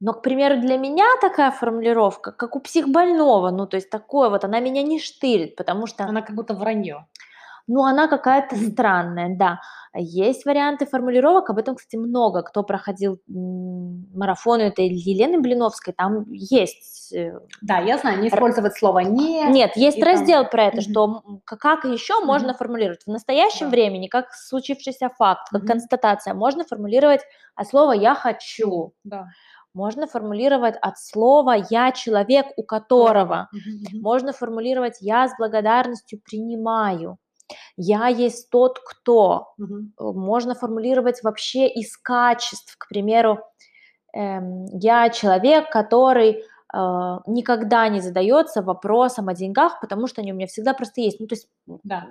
Но, 0.00 0.12
к 0.14 0.22
примеру, 0.22 0.60
для 0.60 0.76
меня 0.78 1.06
такая 1.20 1.52
формулировка, 1.52 2.32
как 2.32 2.56
у 2.56 2.60
психбольного, 2.60 3.50
ну, 3.50 3.66
то 3.66 3.76
есть 3.76 3.88
такое 3.88 4.30
вот, 4.30 4.44
она 4.44 4.58
меня 4.58 4.82
не 4.82 4.98
штырит, 4.98 5.54
потому 5.54 5.86
что, 5.86 6.04
Она 6.04 6.22
как 6.22 6.34
будто 6.34 6.54
вранье. 6.54 7.06
Ну, 7.66 7.84
она 7.84 8.08
какая-то 8.08 8.56
странная, 8.56 9.36
да. 9.36 9.60
Есть 9.94 10.46
варианты 10.46 10.86
формулировок, 10.86 11.50
об 11.50 11.58
этом, 11.58 11.76
кстати, 11.76 11.96
много. 11.96 12.42
Кто 12.42 12.62
проходил 12.62 13.20
марафон 13.26 14.60
этой 14.60 14.88
Елены 14.88 15.38
Блиновской, 15.40 15.92
там 15.92 16.24
есть 16.32 17.12
э, 17.12 17.38
Да, 17.60 17.78
я 17.78 17.98
знаю, 17.98 18.20
не 18.20 18.28
использовать 18.28 18.74
слово 18.76 19.00
«не». 19.00 19.44
Нет, 19.50 19.76
есть 19.76 19.98
и 19.98 20.00
там- 20.00 20.10
раздел 20.10 20.44
про 20.46 20.64
это, 20.64 20.80
что 20.80 21.22
как 21.44 21.84
еще 21.84 22.24
можно 22.24 22.54
формулировать. 22.54 23.02
В 23.04 23.10
настоящем 23.10 23.66
Да. 23.66 23.70
времени, 23.70 24.06
как 24.08 24.32
случившийся 24.32 25.10
факт, 25.10 25.48
как 25.50 25.66
констатация, 25.66 26.34
можно 26.34 26.64
формулировать 26.64 27.20
от 27.54 27.68
слова 27.68 27.92
«я 27.92 28.14
хочу». 28.14 28.94
Да. 29.04 29.26
Можно 29.74 30.06
формулировать 30.06 30.74
от 30.82 30.98
слова 30.98 31.54
«я 31.70 31.92
человек, 31.92 32.46
у 32.56 32.62
которого». 32.62 33.48
Можно 33.94 34.32
формулировать 34.32 34.98
«я 35.00 35.28
с 35.28 35.32
благодарностью 35.38 36.20
принимаю». 36.24 37.18
«Я 37.76 38.08
есть 38.08 38.50
тот, 38.50 38.78
кто». 38.80 39.54
Э, 39.58 39.64
Можно 39.98 40.54
формулировать 40.54 41.22
вообще 41.22 41.68
из 41.68 41.96
качеств. 41.96 42.76
К 42.78 42.88
примеру, 42.88 43.40
эм, 44.14 44.66
я 44.66 45.08
человек, 45.10 45.70
который 45.70 46.44
э, 46.74 47.18
никогда 47.26 47.88
не 47.88 48.00
задается 48.00 48.62
вопросом 48.62 49.28
о 49.28 49.34
деньгах, 49.34 49.80
потому 49.80 50.06
что 50.06 50.22
они 50.22 50.32
у 50.32 50.36
меня 50.36 50.46
всегда 50.46 50.72
просто 50.74 51.02
есть. 51.02 51.20
Ну, 51.20 51.26
то 51.26 51.34
есть 51.34 51.48
Да. 51.84 52.06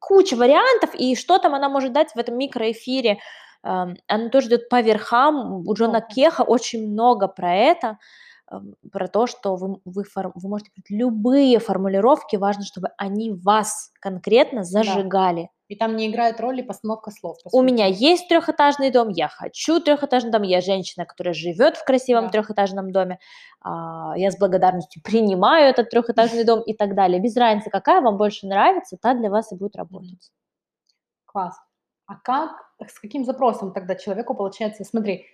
куча 0.00 0.36
вариантов, 0.36 0.90
и 0.94 1.14
что 1.16 1.38
там 1.38 1.54
она 1.54 1.68
может 1.68 1.92
дать 1.92 2.12
в 2.14 2.18
этом 2.18 2.36
микроэфире. 2.38 3.18
Эм, 3.64 3.96
Она 4.08 4.28
тоже 4.30 4.48
идет 4.48 4.68
по 4.68 4.80
верхам. 4.82 5.66
У 5.66 5.74
Джона 5.74 5.90
Много. 6.00 6.06
Кеха 6.14 6.42
очень 6.42 6.90
много 6.92 7.28
про 7.28 7.54
это, 7.54 7.98
про 8.90 9.08
то, 9.08 9.26
что 9.26 9.56
вы, 9.56 9.80
вы, 9.84 10.04
вы 10.14 10.48
можете 10.48 10.70
любые 10.88 11.58
формулировки, 11.58 12.36
важно, 12.36 12.64
чтобы 12.64 12.88
они 12.96 13.30
вас 13.32 13.92
конкретно 14.00 14.64
зажигали. 14.64 15.50
И 15.68 15.76
там 15.76 15.94
не 15.94 16.08
играет 16.08 16.40
роли 16.40 16.62
постановка 16.62 17.12
слов. 17.12 17.36
по 17.44 17.56
У 17.56 17.62
меня 17.62 17.86
есть 17.86 18.28
трехэтажный 18.28 18.90
дом, 18.90 19.08
я 19.08 19.28
хочу 19.28 19.78
трехэтажный 19.78 20.32
дом, 20.32 20.42
я 20.42 20.60
женщина, 20.60 21.06
которая 21.06 21.32
живет 21.32 21.76
в 21.76 21.84
красивом 21.84 22.24
Да. 22.24 22.30
трехэтажном 22.30 22.90
доме, 22.90 23.20
а, 23.60 24.14
я 24.16 24.32
с 24.32 24.36
благодарностью 24.36 25.00
принимаю 25.04 25.70
этот 25.70 25.90
трехэтажный 25.90 26.42
дом 26.42 26.60
и 26.62 26.74
так 26.74 26.96
далее. 26.96 27.20
Без 27.20 27.36
разницы, 27.36 27.70
какая 27.70 28.00
вам 28.00 28.16
больше 28.16 28.48
нравится, 28.48 28.96
та 29.00 29.14
для 29.14 29.30
вас 29.30 29.52
и 29.52 29.56
будет 29.56 29.76
работать. 29.76 30.32
Класс. 31.24 31.56
А 32.06 32.16
как, 32.16 32.50
с 32.84 32.98
каким 32.98 33.24
запросом 33.24 33.72
тогда 33.72 33.94
человеку 33.94 34.34
получается, 34.34 34.82
смотри, 34.82 35.26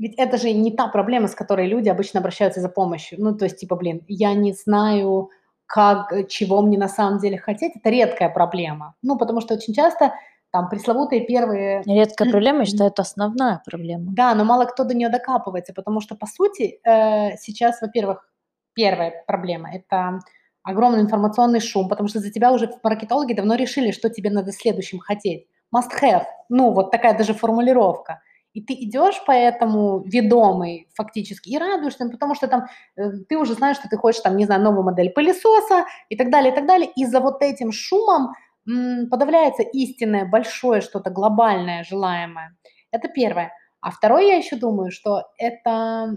ведь 0.00 0.14
это 0.16 0.38
же 0.38 0.52
не 0.52 0.72
та 0.72 0.88
проблема, 0.88 1.28
с 1.28 1.34
которой 1.34 1.66
люди 1.66 1.90
обычно 1.90 2.20
обращаются 2.20 2.60
за 2.60 2.70
помощью. 2.70 3.20
Ну, 3.20 3.36
то 3.36 3.44
есть, 3.44 3.58
типа, 3.58 3.76
блин, 3.76 4.02
я 4.08 4.32
не 4.32 4.54
знаю, 4.54 5.28
как, 5.66 6.26
чего 6.28 6.62
мне 6.62 6.78
на 6.78 6.88
самом 6.88 7.18
деле 7.18 7.36
хотеть. 7.36 7.76
Это 7.76 7.90
редкая 7.90 8.30
проблема. 8.30 8.94
Ну, 9.02 9.18
потому 9.18 9.42
что 9.42 9.54
очень 9.54 9.74
часто 9.74 10.14
там 10.50 10.70
пресловутые 10.70 11.26
первые... 11.26 11.82
Редкая 11.84 12.30
проблема, 12.32 12.60
я 12.60 12.64
считаю, 12.64 12.90
это 12.90 13.02
основная 13.02 13.60
проблема. 13.64 14.06
Да, 14.12 14.34
но 14.34 14.44
мало 14.44 14.64
кто 14.64 14.84
до 14.84 14.94
нее 14.94 15.10
докапывается, 15.10 15.74
потому 15.74 16.00
что, 16.00 16.14
по 16.16 16.26
сути, 16.26 16.80
э, 16.82 17.36
сейчас, 17.36 17.82
во-первых, 17.82 18.26
первая 18.72 19.22
проблема– 19.26 19.70
это 19.74 20.20
огромный 20.62 21.02
информационный 21.02 21.60
шум, 21.60 21.90
потому 21.90 22.08
что 22.08 22.20
за 22.20 22.32
тебя 22.32 22.52
уже 22.52 22.70
маркетологи 22.82 23.34
давно 23.34 23.54
решили, 23.54 23.90
что 23.90 24.08
тебе 24.08 24.30
надо 24.30 24.50
следующим 24.50 24.98
хотеть. 24.98 25.46
must 25.76 25.90
have. 26.02 26.24
Ну, 26.48 26.72
вот 26.72 26.90
такая 26.90 27.16
даже 27.16 27.34
формулировка. 27.34 28.22
И 28.52 28.62
ты 28.62 28.74
идешь 28.74 29.24
по 29.24 29.32
этому 29.32 30.02
ведомый 30.04 30.88
фактически 30.94 31.50
и 31.50 31.58
радуешься, 31.58 32.08
потому 32.08 32.34
что 32.34 32.48
там 32.48 32.66
э, 32.96 33.10
ты 33.28 33.36
уже 33.38 33.54
знаешь, 33.54 33.76
что 33.76 33.88
ты 33.88 33.96
хочешь 33.96 34.22
там, 34.22 34.36
не 34.36 34.44
знаю, 34.44 34.62
новую 34.62 34.84
модель 34.84 35.10
пылесоса 35.10 35.86
и 36.08 36.16
так 36.16 36.30
далее, 36.30 36.52
и 36.52 36.54
так 36.54 36.66
далее. 36.66 36.90
И 36.96 37.04
за 37.06 37.20
вот 37.20 37.42
этим 37.42 37.72
шумом 37.72 38.32
подавляется 39.10 39.62
истинное, 39.62 40.26
большое 40.26 40.80
что-то 40.80 41.10
глобальное, 41.10 41.84
желаемое. 41.84 42.56
Это 42.90 43.08
первое. 43.08 43.52
А 43.80 43.90
второе, 43.90 44.24
я 44.24 44.36
еще 44.36 44.56
думаю, 44.56 44.90
что 44.90 45.24
это 45.38 46.16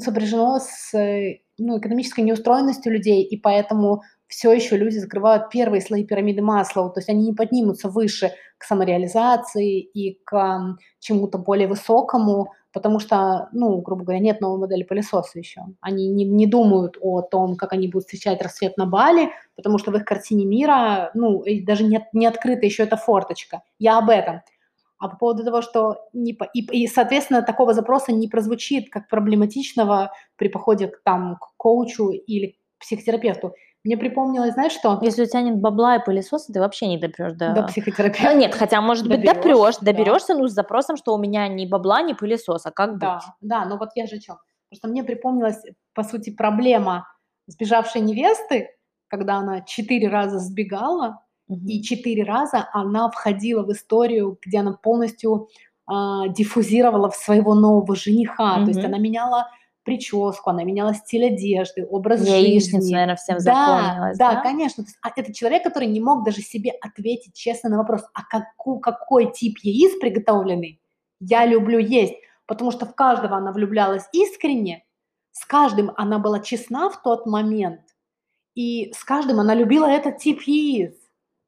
сопряжено 0.00 0.58
с 0.58 0.92
э, 0.94 1.40
ну, 1.58 1.78
экономической 1.78 2.22
неустроенностью 2.22 2.92
людей, 2.92 3.22
и 3.22 3.36
поэтому 3.36 4.02
все 4.34 4.52
еще 4.52 4.76
люди 4.76 4.98
закрывают 4.98 5.48
первые 5.48 5.80
слои 5.80 6.04
пирамиды 6.04 6.42
масла, 6.42 6.90
то 6.90 6.98
есть 6.98 7.08
они 7.08 7.26
не 7.26 7.32
поднимутся 7.32 7.88
выше 7.88 8.32
к 8.58 8.64
самореализации 8.64 9.78
и 9.78 10.18
к 10.24 10.76
чему-то 10.98 11.38
более 11.38 11.68
высокому, 11.68 12.52
потому 12.72 12.98
что, 12.98 13.48
ну, 13.52 13.80
грубо 13.80 14.02
говоря, 14.02 14.18
нет 14.18 14.40
новой 14.40 14.58
модели 14.58 14.82
пылесоса 14.82 15.38
еще. 15.38 15.60
Они 15.80 16.08
не, 16.08 16.24
не 16.24 16.48
думают 16.48 16.96
о 17.00 17.22
том, 17.22 17.54
как 17.54 17.72
они 17.72 17.86
будут 17.86 18.06
встречать 18.06 18.42
рассвет 18.42 18.76
на 18.76 18.86
Бали, 18.86 19.30
потому 19.54 19.78
что 19.78 19.92
в 19.92 19.96
их 19.96 20.04
картине 20.04 20.46
мира, 20.46 21.12
ну, 21.14 21.44
даже 21.62 21.84
не, 21.84 22.04
не 22.12 22.26
открыта 22.26 22.66
еще 22.66 22.82
эта 22.82 22.96
форточка. 22.96 23.62
Я 23.78 23.98
об 23.98 24.10
этом. 24.10 24.40
А 24.98 25.08
по 25.08 25.16
поводу 25.16 25.44
того, 25.44 25.62
что 25.62 26.08
не, 26.12 26.36
и, 26.54 26.82
и, 26.82 26.88
соответственно, 26.88 27.42
такого 27.42 27.72
запроса 27.72 28.10
не 28.10 28.26
прозвучит 28.26 28.90
как 28.90 29.08
проблематичного 29.08 30.10
при 30.34 30.48
походе 30.48 30.88
к, 30.88 31.02
там, 31.04 31.36
к 31.36 31.52
коучу 31.56 32.10
или 32.10 32.56
к 32.78 32.80
психотерапевту. 32.80 33.54
Мне 33.84 33.98
припомнилось, 33.98 34.54
знаешь 34.54 34.72
что? 34.72 34.98
Если 35.02 35.22
у 35.22 35.26
тебя 35.26 35.42
нет 35.42 35.58
бабла 35.58 35.96
и 35.96 36.04
пылесоса, 36.04 36.50
ты 36.50 36.58
вообще 36.58 36.86
не 36.86 36.96
допрешь 36.96 37.34
до... 37.34 37.52
До 37.52 37.62
психотерапевта. 37.64 38.30
А, 38.30 38.34
нет, 38.34 38.54
хотя, 38.54 38.80
может 38.80 39.06
быть, 39.06 39.22
допрешь, 39.22 39.76
да. 39.80 39.92
доберешься, 39.92 40.34
ну, 40.34 40.48
с 40.48 40.52
запросом, 40.52 40.96
что 40.96 41.14
у 41.14 41.18
меня 41.18 41.48
ни 41.48 41.66
бабла, 41.66 42.00
ни 42.00 42.14
пылесоса, 42.14 42.70
как 42.70 42.98
да, 42.98 43.16
быть? 43.16 43.24
Да, 43.42 43.66
но 43.66 43.76
вот 43.76 43.90
я 43.94 44.06
же 44.06 44.16
о 44.16 44.20
чем? 44.20 44.36
Потому 44.70 44.78
что 44.78 44.88
мне 44.88 45.04
припомнилась, 45.04 45.62
по 45.92 46.02
сути, 46.02 46.30
проблема 46.30 47.06
сбежавшей 47.46 48.00
невесты, 48.00 48.70
когда 49.08 49.36
она 49.36 49.60
четыре 49.60 50.08
раза 50.08 50.38
сбегала, 50.38 51.20
угу. 51.46 51.60
и 51.66 51.82
четыре 51.82 52.24
раза 52.24 52.68
она 52.72 53.10
входила 53.10 53.64
в 53.64 53.72
историю, 53.72 54.38
где 54.44 54.60
она 54.60 54.72
полностью 54.72 55.48
э, 55.90 55.92
диффузировала 56.30 57.10
в 57.10 57.16
своего 57.16 57.54
нового 57.54 57.94
жениха, 57.94 58.56
угу. 58.56 58.64
то 58.64 58.70
есть 58.70 58.84
она 58.84 58.96
меняла 58.96 59.50
прическу, 59.84 60.50
она 60.50 60.64
меняла 60.64 60.94
стиль 60.94 61.26
одежды, 61.26 61.86
образ 61.88 62.26
Яичница, 62.26 62.78
жизни. 62.78 62.92
наверное, 62.92 63.16
всем 63.16 63.36
да, 63.36 63.40
запомнилась, 63.40 64.18
да? 64.18 64.34
Да, 64.34 64.40
конечно. 64.40 64.84
То 64.84 64.88
есть, 64.88 64.98
а 65.02 65.10
это 65.14 65.32
человек, 65.32 65.62
который 65.62 65.88
не 65.88 66.00
мог 66.00 66.24
даже 66.24 66.40
себе 66.40 66.70
ответить 66.80 67.34
честно 67.34 67.70
на 67.70 67.78
вопрос, 67.78 68.02
а 68.14 68.22
каку, 68.22 68.78
какой 68.80 69.32
тип 69.32 69.58
яиц 69.62 69.98
приготовленный 70.00 70.80
я 71.20 71.46
люблю 71.46 71.78
есть, 71.78 72.14
потому 72.46 72.70
что 72.70 72.86
в 72.86 72.94
каждого 72.94 73.36
она 73.36 73.52
влюблялась 73.52 74.04
искренне, 74.12 74.84
с 75.32 75.44
каждым 75.44 75.92
она 75.96 76.18
была 76.18 76.40
честна 76.40 76.90
в 76.90 77.02
тот 77.02 77.26
момент, 77.26 77.80
и 78.54 78.92
с 78.92 79.04
каждым 79.04 79.40
она 79.40 79.54
любила 79.54 79.86
этот 79.86 80.18
тип 80.18 80.42
яиц. 80.42 80.94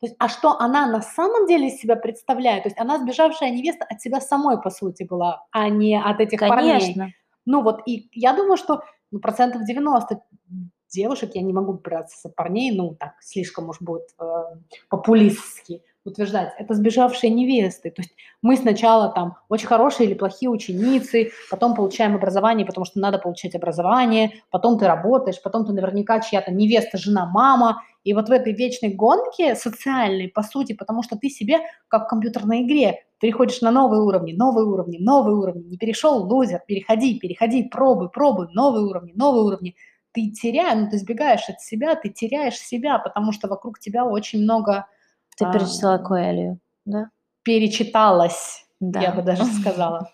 То 0.01 0.09
есть, 0.09 0.17
а 0.19 0.29
что 0.29 0.59
она 0.59 0.87
на 0.87 1.01
самом 1.01 1.47
деле 1.47 1.69
из 1.69 1.81
себя 1.81 1.97
представляет? 1.97 2.65
То 2.65 2.69
есть 2.69 2.79
она 2.79 2.99
сбежавшая 2.99 3.51
невеста 3.51 3.87
от 3.89 4.01
себя 4.01 4.21
самой, 4.21 4.61
по 4.61 4.69
сути, 4.69 5.05
была, 5.05 5.47
а 5.53 5.69
не 5.69 5.99
от 5.99 6.21
этих 6.21 6.39
Конечно. 6.39 6.55
парней. 6.55 7.15
Ну 7.47 7.63
вот, 7.63 7.81
и 7.87 8.09
я 8.13 8.35
думаю, 8.35 8.57
что 8.57 8.83
ну, 9.11 9.21
процентов 9.21 9.65
90 9.65 10.21
девушек, 10.89 11.31
я 11.35 11.43
не 11.43 11.53
могу 11.53 11.75
браться 11.75 12.29
за 12.29 12.35
парней, 12.35 12.77
ну 12.77 12.95
так, 12.95 13.15
слишком 13.21 13.69
уж 13.69 13.81
будет 13.81 14.09
э, 14.19 14.25
популистски 14.89 15.83
утверждать, 16.07 16.53
это 16.59 16.75
сбежавшие 16.75 17.31
невесты. 17.31 17.91
То 17.91 18.03
есть 18.03 18.15
мы 18.43 18.57
сначала 18.57 19.09
там 19.13 19.37
очень 19.49 19.67
хорошие 19.67 20.09
или 20.09 20.15
плохие 20.15 20.51
ученицы, 20.51 21.31
потом 21.51 21.75
получаем 21.75 22.15
образование, 22.15 22.67
потому 22.67 22.85
что 22.85 23.01
надо 23.01 23.19
получать 23.19 23.55
образование, 23.55 24.33
потом 24.51 24.79
ты 24.79 24.87
работаешь, 24.87 25.41
потом 25.43 25.65
ты 25.67 25.73
наверняка 25.73 26.21
чья-то 26.21 26.53
невеста, 26.53 26.99
жена, 26.99 27.27
мама. 27.27 27.83
И 28.05 28.15
вот 28.15 28.29
в 28.29 28.33
этой 28.33 28.53
вечной 28.53 28.95
гонке 28.95 29.55
социальной, 29.57 30.29
по 30.29 30.43
сути, 30.43 30.75
потому 30.75 31.03
что 31.03 31.17
ты 31.17 31.29
себе, 31.29 31.59
как 31.89 32.05
в 32.05 32.09
компьютерной 32.09 32.63
игре, 32.63 33.05
переходишь 33.19 33.61
на 33.63 33.71
новые 33.71 34.03
уровни, 34.03 34.33
новые 34.33 34.67
уровни, 34.67 34.99
новые 34.99 35.37
уровни. 35.37 35.65
Не 35.65 35.77
перешел, 35.77 36.25
лузер, 36.25 36.63
переходи, 36.67 37.19
переходи, 37.19 37.65
пробуй, 37.65 38.11
пробуй, 38.11 38.49
новые 38.53 38.85
уровни, 38.85 39.13
новые 39.15 39.45
уровни. 39.45 39.75
Ты 40.13 40.31
теряешь, 40.31 40.79
ну, 40.79 40.91
ты 40.91 40.99
сбегаешь 40.99 41.49
от 41.49 41.61
себя, 41.61 41.95
ты 41.95 42.09
теряешь 42.09 42.59
себя, 42.59 42.99
потому 42.99 43.33
что 43.33 43.49
вокруг 43.49 43.79
тебя 43.79 44.05
очень 44.05 44.43
много... 44.43 44.87
Ты 45.37 45.45
а, 45.45 45.53
перечитала 45.53 45.99
Коэлью, 45.99 46.59
да? 46.85 47.11
Перечиталась, 47.43 48.67
да. 48.81 49.01
я 49.01 49.13
бы 49.13 49.23
даже 49.23 49.45
сказала. 49.61 50.11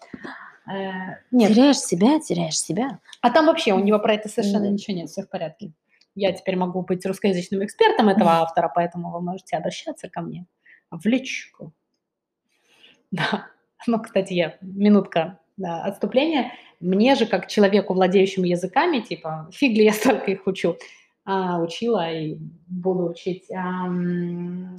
Э, 0.66 1.16
нет. 1.30 1.52
Теряешь 1.52 1.78
себя, 1.78 2.20
теряешь 2.20 2.58
себя. 2.58 3.00
А 3.20 3.30
там 3.30 3.46
вообще 3.46 3.72
у 3.72 3.78
него 3.78 3.98
про 3.98 4.14
это 4.14 4.28
совершенно 4.28 4.68
ничего 4.68 4.96
нет, 4.96 5.08
все 5.08 5.22
в 5.22 5.28
порядке. 5.28 5.72
Я 6.14 6.32
теперь 6.32 6.56
могу 6.56 6.82
быть 6.82 7.06
русскоязычным 7.06 7.64
экспертом 7.64 8.08
этого 8.08 8.32
автора, 8.32 8.70
поэтому 8.74 9.10
вы 9.10 9.22
можете 9.22 9.56
обращаться 9.56 10.08
ко 10.08 10.20
мне 10.20 10.46
в 10.90 11.06
личку. 11.06 11.72
Да. 13.12 13.48
Ну, 13.86 14.00
кстати, 14.00 14.32
я 14.32 14.56
минутка 14.62 15.38
да, 15.58 15.82
отступления. 15.82 16.52
Мне 16.80 17.14
же, 17.14 17.26
как 17.26 17.46
человеку, 17.46 17.92
владеющему 17.92 18.46
языками, 18.46 19.00
типа, 19.00 19.50
фиг 19.52 19.76
ли 19.76 19.84
я 19.84 19.92
столько 19.92 20.30
их 20.30 20.46
учу, 20.46 20.78
учила 21.24 22.10
и 22.10 22.36
буду 22.66 23.10
учить. 23.10 23.50
А, 23.50 23.86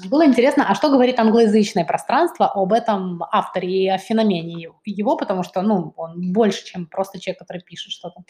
было 0.09 0.25
интересно, 0.25 0.65
а 0.67 0.75
что 0.75 0.89
говорит 0.89 1.19
англоязычное 1.19 1.85
пространство 1.85 2.47
об 2.47 2.73
этом 2.73 3.23
авторе 3.31 3.69
и 3.69 3.87
о 3.87 3.97
феномене 3.97 4.67
его, 4.85 5.17
потому 5.17 5.43
что, 5.43 5.61
ну, 5.61 5.93
он 5.95 6.33
больше, 6.33 6.65
чем 6.65 6.85
просто 6.87 7.19
человек, 7.19 7.39
который 7.39 7.61
пишет 7.61 7.91
что-то. 7.91 8.23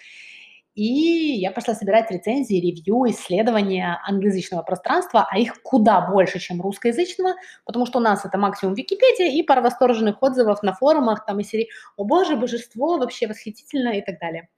И 0.75 1.37
я 1.39 1.51
пошла 1.51 1.75
собирать 1.75 2.09
рецензии, 2.09 2.55
ревью, 2.55 3.05
исследования 3.11 3.99
англоязычного 4.07 4.63
пространства, 4.63 5.27
а 5.29 5.37
их 5.37 5.61
куда 5.61 6.01
больше, 6.01 6.39
чем 6.39 6.61
русскоязычного, 6.61 7.35
потому 7.63 7.85
что 7.85 7.99
у 7.99 8.01
нас 8.01 8.25
это 8.25 8.39
максимум 8.39 8.73
Википедия 8.73 9.31
и 9.31 9.43
пара 9.43 9.61
восторженных 9.61 10.21
отзывов 10.23 10.63
на 10.63 10.73
форумах, 10.73 11.25
там 11.25 11.39
и 11.39 11.43
серии 11.43 11.69
«О 11.95 12.05
боже, 12.05 12.35
божество, 12.35 12.97
вообще 12.97 13.27
восхитительно» 13.27 13.89
и 13.89 14.01
так 14.01 14.19
далее. 14.19 14.49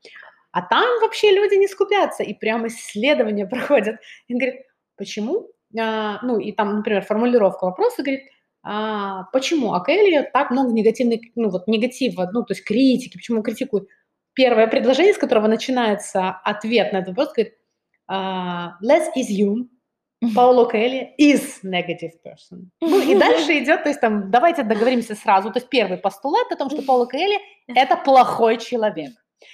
А 0.55 0.61
там 0.61 0.85
вообще 1.01 1.31
люди 1.31 1.55
не 1.55 1.67
скупятся, 1.67 2.23
и 2.23 2.33
прям 2.33 2.65
исследования 2.67 3.45
проходят. 3.53 3.97
И 4.27 4.33
он 4.33 4.39
говорит, 4.39 4.61
почему? 4.97 5.49
А, 5.77 6.19
ну, 6.23 6.39
и 6.39 6.51
там, 6.51 6.77
например, 6.77 7.03
формулировка 7.03 7.65
вопроса, 7.65 8.03
говорит, 8.03 8.21
а, 8.63 9.23
почему 9.33 9.73
Акелия 9.73 10.23
так 10.23 10.51
много 10.51 10.71
негативных, 10.71 11.19
ну, 11.35 11.49
вот 11.49 11.67
негатива, 11.67 12.29
ну, 12.33 12.43
то 12.43 12.53
есть 12.53 12.63
критики, 12.63 13.17
почему 13.17 13.39
он 13.39 13.43
критикует? 13.43 13.87
первое 14.35 14.67
предложение, 14.67 15.13
с 15.13 15.17
которого 15.17 15.47
начинается 15.47 16.29
ответ 16.43 16.93
на 16.93 16.97
этот 16.97 17.09
вопрос, 17.09 17.33
говорит, 17.33 17.53
uh, 18.11 18.71
let's 18.83 19.07
assume 19.15 19.69
Пауло 20.35 20.69
Келли 20.69 21.13
is 21.19 21.61
negative 21.63 22.13
person. 22.23 22.69
Ну 22.81 22.99
и 22.99 23.15
дальше 23.15 23.57
идет, 23.59 23.83
то 23.83 23.89
есть 23.89 24.01
там, 24.01 24.29
давайте 24.31 24.63
договоримся 24.63 25.15
сразу, 25.15 25.51
то 25.51 25.59
есть 25.59 25.69
первый 25.69 25.97
постулат 25.97 26.51
о 26.51 26.55
том, 26.55 26.69
что 26.69 26.81
Пауло 26.83 27.07
Келли– 27.07 27.39
это 27.67 27.97
плохой 27.97 28.57
человек. 28.57 29.11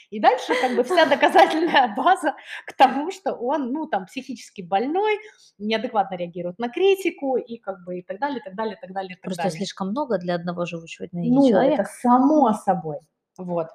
И 0.10 0.20
дальше 0.20 0.54
как 0.60 0.76
бы 0.76 0.84
вся 0.84 1.06
доказательная 1.06 1.94
база 1.98 2.36
к 2.66 2.74
тому, 2.74 3.12
что 3.12 3.34
он, 3.34 3.72
ну, 3.72 3.88
там, 3.88 4.06
психически 4.06 4.62
больной, 4.62 5.20
неадекватно 5.58 6.16
реагирует 6.16 6.60
на 6.60 6.70
критику 6.70 7.38
и 7.38 7.58
как 7.58 7.84
бы 7.84 8.00
и 8.00 8.02
так 8.04 8.20
далее, 8.20 8.40
и 8.40 8.44
так 8.44 8.56
далее, 8.56 8.76
и 8.76 8.80
так 8.80 8.94
далее. 8.94 9.12
И 9.12 9.16
так 9.16 9.24
Просто 9.24 9.44
далее. 9.44 9.58
слишком 9.58 9.90
много 9.90 10.18
для 10.18 10.36
одного 10.36 10.66
живущего 10.66 11.08
на 11.12 11.22
ну, 11.22 11.48
человека. 11.50 11.82
это 11.82 11.92
само 12.02 12.54
собой. 12.54 13.00
Вот. 13.38 13.68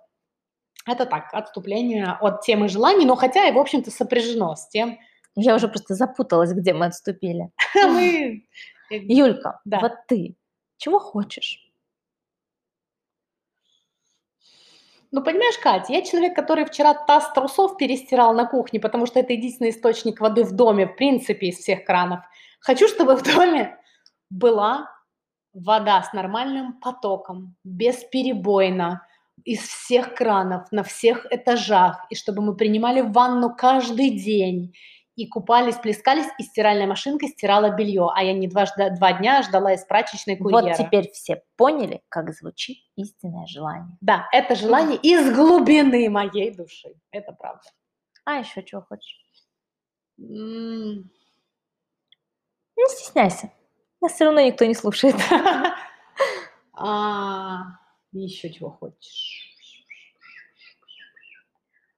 Это 0.87 1.05
так, 1.05 1.33
отступление 1.33 2.17
от 2.21 2.43
темы 2.43 2.69
желаний, 2.69 3.05
но 3.05 3.17
хотя 3.17 3.49
и, 3.49 3.53
в 3.53 3.59
общем-то, 3.59 3.91
сопряжено 3.91 4.55
с 4.55 4.69
тем... 4.69 4.99
Я 5.39 5.55
уже 5.55 5.69
просто 5.69 5.95
запуталась, 5.95 6.53
где 6.55 6.73
мы 6.73 6.87
отступили. 6.87 7.51
Мы... 7.75 8.47
Юлька, 8.89 9.61
вот 9.67 9.93
ты 10.09 10.37
чего 10.79 10.99
хочешь? 10.99 11.66
Ну, 15.17 15.23
понимаешь, 15.23 15.57
Катя, 15.57 15.95
я 15.95 16.03
человек, 16.03 16.37
который 16.37 16.67
вчера 16.67 16.93
таз 16.93 17.33
трусов 17.33 17.79
перестирал 17.79 18.35
на 18.35 18.45
кухне, 18.45 18.79
потому 18.79 19.07
что 19.07 19.19
это 19.19 19.33
единственный 19.33 19.71
источник 19.71 20.21
воды 20.21 20.45
в 20.45 20.53
доме, 20.53 20.87
в 20.87 20.95
принципе, 20.95 21.47
из 21.47 21.57
всех 21.57 21.87
кранов. 21.87 22.21
Хочу, 22.61 22.87
чтобы 22.87 23.17
в 23.17 23.23
доме 23.23 23.79
была 24.29 24.91
вода 25.55 26.03
с 26.03 26.13
нормальным 26.13 26.79
потоком, 26.81 27.57
бесперебойно, 27.65 29.07
из 29.45 29.61
всех 29.61 30.15
кранов, 30.15 30.71
на 30.71 30.83
всех 30.83 31.27
этажах, 31.31 32.05
и 32.11 32.15
чтобы 32.15 32.43
мы 32.43 32.55
принимали 32.55 33.01
ванну 33.01 33.57
каждый 33.57 34.11
день, 34.11 34.75
и 35.17 35.27
купались, 35.27 35.77
плескались, 35.77 36.27
и 36.39 36.43
стиральная 36.43 36.87
машинка 36.87 37.27
стирала 37.27 37.71
белье, 37.71 38.11
а 38.15 38.23
я 38.23 38.35
не 38.35 38.47
два, 38.49 38.67
два 38.91 39.13
дня 39.15 39.43
ждала 39.43 39.73
из 39.73 39.85
прачечной 39.85 40.37
курьера. 40.37 40.69
Вот 40.69 40.77
теперь 40.77 41.11
все 41.11 41.43
поняли, 41.57 42.03
как 42.09 42.33
звучит 42.33 42.79
истинное 42.97 43.47
желание. 43.47 43.97
Да, 44.01 44.29
это 44.31 44.55
желание 44.55 44.99
из 44.99 45.35
глубины 45.35 46.09
моей 46.11 46.55
души, 46.55 46.95
это 47.11 47.33
правда. 47.33 47.69
А 48.25 48.37
еще 48.37 48.63
чего 48.63 48.83
хочешь? 48.83 49.19
Не 50.19 51.05
стесняйся, 52.89 53.51
нас 54.01 54.13
все 54.13 54.27
равно 54.27 54.41
никто 54.41 54.65
не 54.65 54.75
слушает. 54.75 55.17
А, 56.79 57.79
еще 58.13 58.53
чего 58.53 58.71
хочешь? 58.71 59.57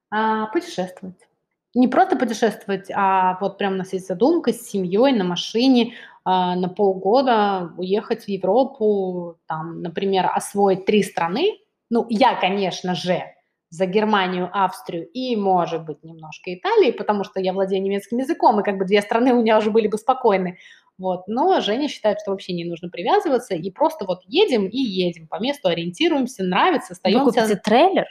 А, 0.09 0.47
путешествовать. 0.47 1.28
Не 1.75 1.87
просто 1.87 2.15
путешествовать, 2.15 2.89
а 2.93 3.37
вот 3.41 3.57
прям 3.57 3.73
у 3.73 3.77
нас 3.77 3.93
есть 3.93 4.07
задумка 4.07 4.51
с 4.51 4.69
семьей 4.69 5.13
на 5.13 5.23
машине 5.23 5.93
а, 6.25 6.55
на 6.55 6.67
полгода 6.67 7.71
уехать 7.77 8.25
в 8.25 8.27
Европу, 8.27 9.37
там, 9.47 9.81
например, 9.81 10.29
освоить 10.33 10.85
три 10.85 11.03
страны. 11.03 11.59
Ну, 11.91 12.05
я, 12.09 12.35
конечно 12.35 12.95
же, 12.95 13.23
за 13.69 13.85
Германию, 13.85 14.49
Австрию 14.51 15.07
и, 15.07 15.35
может 15.35 15.85
быть, 15.85 16.03
немножко 16.03 16.53
Италии, 16.53 16.91
потому 16.91 17.23
что 17.23 17.39
я 17.39 17.53
владею 17.53 17.83
немецким 17.83 18.17
языком, 18.17 18.59
и 18.59 18.63
как 18.63 18.77
бы 18.77 18.85
две 18.85 19.01
страны 19.01 19.33
у 19.33 19.41
меня 19.41 19.57
уже 19.59 19.69
были 19.69 19.87
бы 19.87 19.97
спокойны. 19.97 20.57
Вот. 20.97 21.27
Но 21.27 21.61
Женя 21.61 21.87
считает, 21.87 22.19
что 22.19 22.31
вообще 22.31 22.53
не 22.53 22.65
нужно 22.65 22.89
привязываться, 22.89 23.55
и 23.55 23.71
просто 23.71 24.05
вот 24.05 24.21
едем 24.25 24.67
и 24.67 24.77
едем, 24.77 25.27
по 25.27 25.39
месту 25.39 25.69
ориентируемся, 25.69 26.43
нравится, 26.43 26.93
остаемся. 26.93 27.23
Вы 27.23 27.31
купите 27.31 27.55
трейлер? 27.55 28.07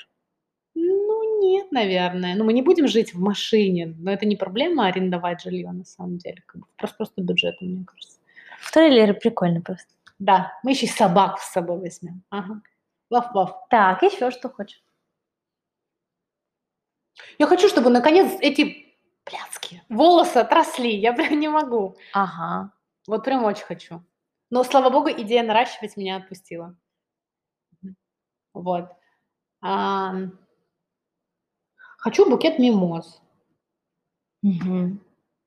Нет, 1.40 1.70
наверное. 1.70 2.34
Ну, 2.34 2.44
мы 2.44 2.52
не 2.52 2.62
будем 2.62 2.88
жить 2.88 3.14
в 3.14 3.20
машине, 3.20 3.94
но 3.98 4.10
это 4.10 4.26
не 4.26 4.36
проблема 4.36 4.86
арендовать 4.86 5.42
жилье, 5.42 5.70
на 5.70 5.84
самом 5.84 6.18
деле. 6.18 6.42
Как 6.46 6.60
бы 6.60 6.66
просто, 6.76 6.96
просто 6.96 7.22
бюджет, 7.22 7.60
мне 7.60 7.84
кажется. 7.84 8.18
В 8.58 8.72
трейлере 8.72 9.14
прикольно 9.14 9.60
просто. 9.60 9.88
Да, 10.18 10.52
мы 10.64 10.72
еще 10.72 10.86
и 10.86 10.88
собак 10.88 11.38
с 11.38 11.52
собой 11.52 11.78
возьмем. 11.78 12.22
Ага. 12.30 12.60
Ваф-ваф. 13.10 13.54
Так, 13.70 14.02
еще 14.02 14.30
что 14.30 14.48
хочешь? 14.48 14.82
Я 17.38 17.46
хочу, 17.46 17.68
чтобы 17.68 17.90
наконец 17.90 18.36
эти 18.40 18.96
блядские 19.24 19.84
волосы 19.88 20.38
отросли. 20.38 20.96
Я 20.96 21.12
прям 21.12 21.38
не 21.38 21.48
могу. 21.48 21.96
Ага. 22.12 22.72
Вот 23.06 23.24
прям 23.24 23.44
очень 23.44 23.64
хочу. 23.64 24.02
Но, 24.50 24.64
слава 24.64 24.90
богу, 24.90 25.08
идея 25.10 25.42
наращивать 25.42 25.96
меня 25.96 26.16
отпустила. 26.16 26.76
Вот. 28.54 28.90
А, 29.60 30.14
хочу 31.98 32.28
букет 32.30 32.58
мимоз. 32.58 33.20
Мгм. 34.42 35.00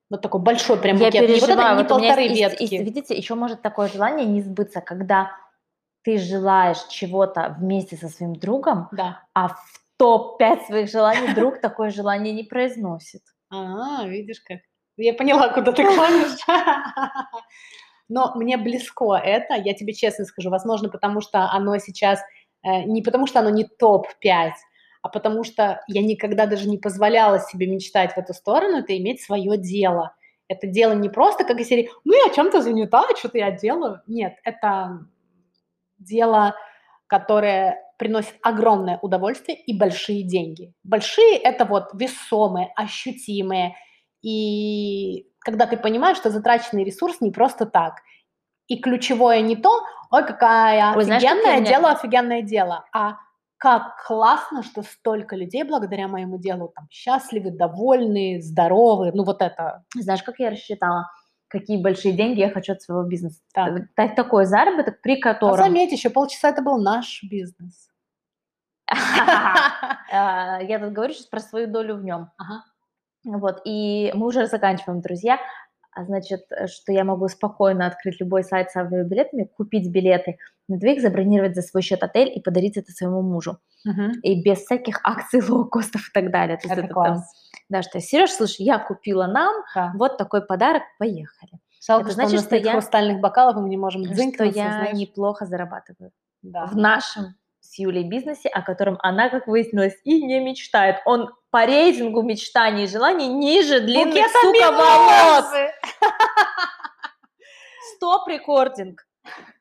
Вот 0.10 0.22
такой 0.22 0.42
большой 0.42 0.78
прям 0.78 0.98
Я 0.98 1.06
букет. 1.08 1.22
Не 1.22 1.28
вот 1.28 1.36
это, 1.38 1.46
переживаю. 1.48 1.76
не 1.78 1.82
Вот 1.84 1.90
полторы 1.90 2.22
есть- 2.24 2.40
есть- 2.40 2.52
ветки. 2.60 2.74
есть- 2.76 2.86
видите, 2.86 3.16
еще 3.16 3.36
может 3.36 3.62
такое 3.62 3.88
желание 3.88 4.26
не 4.28 4.42
сбыться, 4.42 4.82
когда 4.82 5.32
ты 6.04 6.18
желаешь 6.18 6.84
чего-то 6.90 7.56
вместе 7.60 7.96
со 7.96 8.10
своим 8.10 8.36
другом, 8.36 8.90
Да. 8.92 9.24
а 9.34 9.50
в 9.50 9.82
топ-5 9.98 10.66
своих 10.68 10.90
желаний 10.90 11.34
друг 11.34 11.62
такое 11.62 11.90
желание 11.92 12.34
не 12.34 12.44
произносит. 12.44 13.22
А, 13.54 14.06
видишь 14.08 14.42
как. 14.42 14.60
Я 14.98 15.14
поняла, 15.14 15.50
куда 15.50 15.72
ты 15.72 15.84
клонишь. 15.84 16.38
Но 18.10 18.34
мне 18.36 18.58
близко 18.58 19.16
это, 19.16 19.56
я 19.56 19.74
тебе 19.74 19.94
честно 19.94 20.26
скажу, 20.26 20.50
возможно, 20.50 20.90
потому 20.90 21.22
что 21.22 21.50
оно 21.52 21.78
сейчас, 21.78 22.20
э, 22.64 22.84
не 22.84 23.02
потому 23.02 23.26
что 23.28 23.40
оно 23.40 23.50
не 23.50 23.64
топ-5, 23.64 24.52
а 25.02 25.10
потому 25.10 25.44
что 25.44 25.82
я 25.88 26.02
никогда 26.02 26.46
даже 26.46 26.70
не 26.70 26.78
позволяла 26.78 27.40
себе 27.40 27.68
мечтать 27.68 28.14
в 28.14 28.18
эту 28.18 28.34
сторону, 28.34 28.78
это 28.78 28.98
иметь 28.98 29.22
свое 29.22 29.58
дело. 29.58 30.16
Это 30.48 30.68
дело 30.68 30.94
не 30.94 31.10
просто 31.10 31.44
как 31.44 31.60
из 31.60 31.68
серии, 31.68 31.90
ну 32.04 32.14
я 32.14 32.34
чем-то 32.34 32.62
занята, 32.62 33.04
что-то 33.18 33.38
я 33.38 33.52
делаю. 33.52 34.02
Нет, 34.06 34.36
это 34.44 35.00
дело, 35.98 36.56
которое 37.08 37.78
приносит 37.98 38.36
огромное 38.42 39.00
удовольствие 39.02 39.58
и 39.58 39.78
большие 39.78 40.24
деньги. 40.24 40.74
Большие– 40.84 41.38
это 41.38 41.66
вот 41.66 41.90
весомые, 41.94 42.72
ощутимые. 42.76 43.76
И 44.22 45.28
когда 45.40 45.68
ты 45.68 45.78
понимаешь, 45.78 46.18
что 46.18 46.30
затраченный 46.30 46.84
ресурс 46.84 47.22
не 47.22 47.32
просто 47.32 47.66
так. 47.66 48.02
И 48.68 48.78
ключевое 48.78 49.42
не 49.42 49.56
то, 49.56 49.84
ой, 50.10 50.26
какая 50.26 51.00
знаешь, 51.02 51.22
как 51.22 51.32
офигенное 51.32 51.60
меня- 51.60 51.70
дело, 51.70 51.92
офигенное 51.92 52.42
дело, 52.42 52.86
а 52.94 53.18
как 53.62 54.04
классно, 54.08 54.64
что 54.64 54.82
столько 54.82 55.36
людей 55.36 55.64
благодаря 55.64 56.08
моему 56.08 56.40
делу 56.40 56.72
там 56.76 56.88
счастливы, 56.90 57.52
довольны, 57.52 58.42
здоровы. 58.42 59.12
Ну 59.14 59.24
вот 59.24 59.44
это. 59.44 59.84
Знаешь, 59.94 60.24
как 60.24 60.40
я 60.40 60.50
рассчитала, 60.50 61.12
какие 61.48 61.80
большие 61.80 62.16
деньги 62.16 62.40
я 62.40 62.50
хочу 62.50 62.74
от 62.74 62.82
своего 62.82 63.04
бизнеса? 63.04 63.40
Так. 63.54 63.84
Та- 63.96 64.16
Такой 64.16 64.46
заработок, 64.48 65.00
при 65.02 65.20
А 65.20 65.22
котором... 65.22 65.58
заметь, 65.58 65.92
еще 65.92 66.10
полчаса 66.10 66.50
это 66.50 66.64
был 66.64 66.82
наш 66.82 67.22
бизнес. 67.22 67.88
А, 70.14 70.60
Я 70.64 70.80
тут 70.80 70.94
говорю 70.94 71.14
сейчас 71.14 71.28
про 71.28 71.40
свою 71.40 71.68
долю 71.68 71.98
в 71.98 72.04
нем. 72.04 72.32
Вот, 73.24 73.62
и 73.64 74.12
мы 74.16 74.26
уже 74.26 74.48
заканчиваем, 74.48 75.02
друзья. 75.02 75.38
А 75.94 76.04
значит, 76.06 76.46
э, 76.52 76.68
что 76.68 76.92
я 76.92 77.04
могу 77.04 77.28
спокойно 77.28 77.86
открыть 77.86 78.20
любой 78.20 78.44
сайт 78.44 78.72
с 78.72 78.76
авиабилетами, 78.78 79.44
купить 79.44 79.92
билеты 79.92 80.38
на 80.72 80.78
двоих, 80.80 81.02
забронировать 81.02 81.56
за 81.56 81.62
свой 81.62 81.82
счет 81.84 82.02
отель 82.04 82.32
и 82.36 82.40
подарить 82.42 82.78
это 82.78 82.92
своему 82.92 83.22
мужу. 83.22 83.58
Мгм. 83.86 84.14
И 84.24 84.42
без 84.44 84.60
всяких 84.60 85.00
акций, 85.04 85.42
лоукостов 85.48 86.02
и 86.10 86.12
так 86.14 86.32
далее. 86.32 86.58
То 86.58 86.64
есть 86.68 86.72
Это 86.74 86.82
это 86.86 86.94
там, 86.94 87.04
класс. 87.04 87.32
да, 87.70 87.82
что 87.84 88.00
Сереж, 88.00 88.32
слушай, 88.32 88.64
я 88.64 88.80
купила 88.80 89.28
нам 89.28 89.54
Да. 89.76 89.92
вот 89.96 90.18
такой 90.18 90.42
подарок, 90.46 90.84
поехали. 91.00 91.52
Жалко, 91.86 92.06
Это 92.10 92.12
что 92.14 92.22
значит, 92.28 92.46
что 92.46 92.56
нет 92.56 92.66
я- 92.66 92.72
хрустальных 92.74 93.20
бокалов, 93.22 93.56
мы 93.56 93.68
не 93.70 93.78
можем 93.78 94.04
Что 94.06 94.14
дзынькнуться, 94.14 94.60
я 94.60 94.72
знаешь. 94.72 94.94
неплохо 94.98 95.46
зарабатываю 95.46 96.12
Да. 96.44 96.66
в 96.68 96.76
нашем 96.78 97.36
с 97.60 97.78
Юлей 97.80 98.04
бизнесе, 98.10 98.50
о 98.50 98.62
котором 98.64 98.98
она, 99.02 99.30
как 99.30 99.48
выяснилось, 99.48 99.96
и 100.04 100.24
не 100.24 100.40
мечтает. 100.40 100.98
Он 101.06 101.30
по 101.52 101.66
рейтингу 101.66 102.22
мечтаний 102.24 102.84
и 102.86 102.88
желаний 102.88 103.28
ниже 103.28 103.80
длинных, 103.82 104.14
Букета 104.14 104.40
сука, 104.42 104.72
волос. 104.72 105.46
мимозы! 105.54 105.72
Стоп 107.96 108.28
рекординг. 108.28 109.06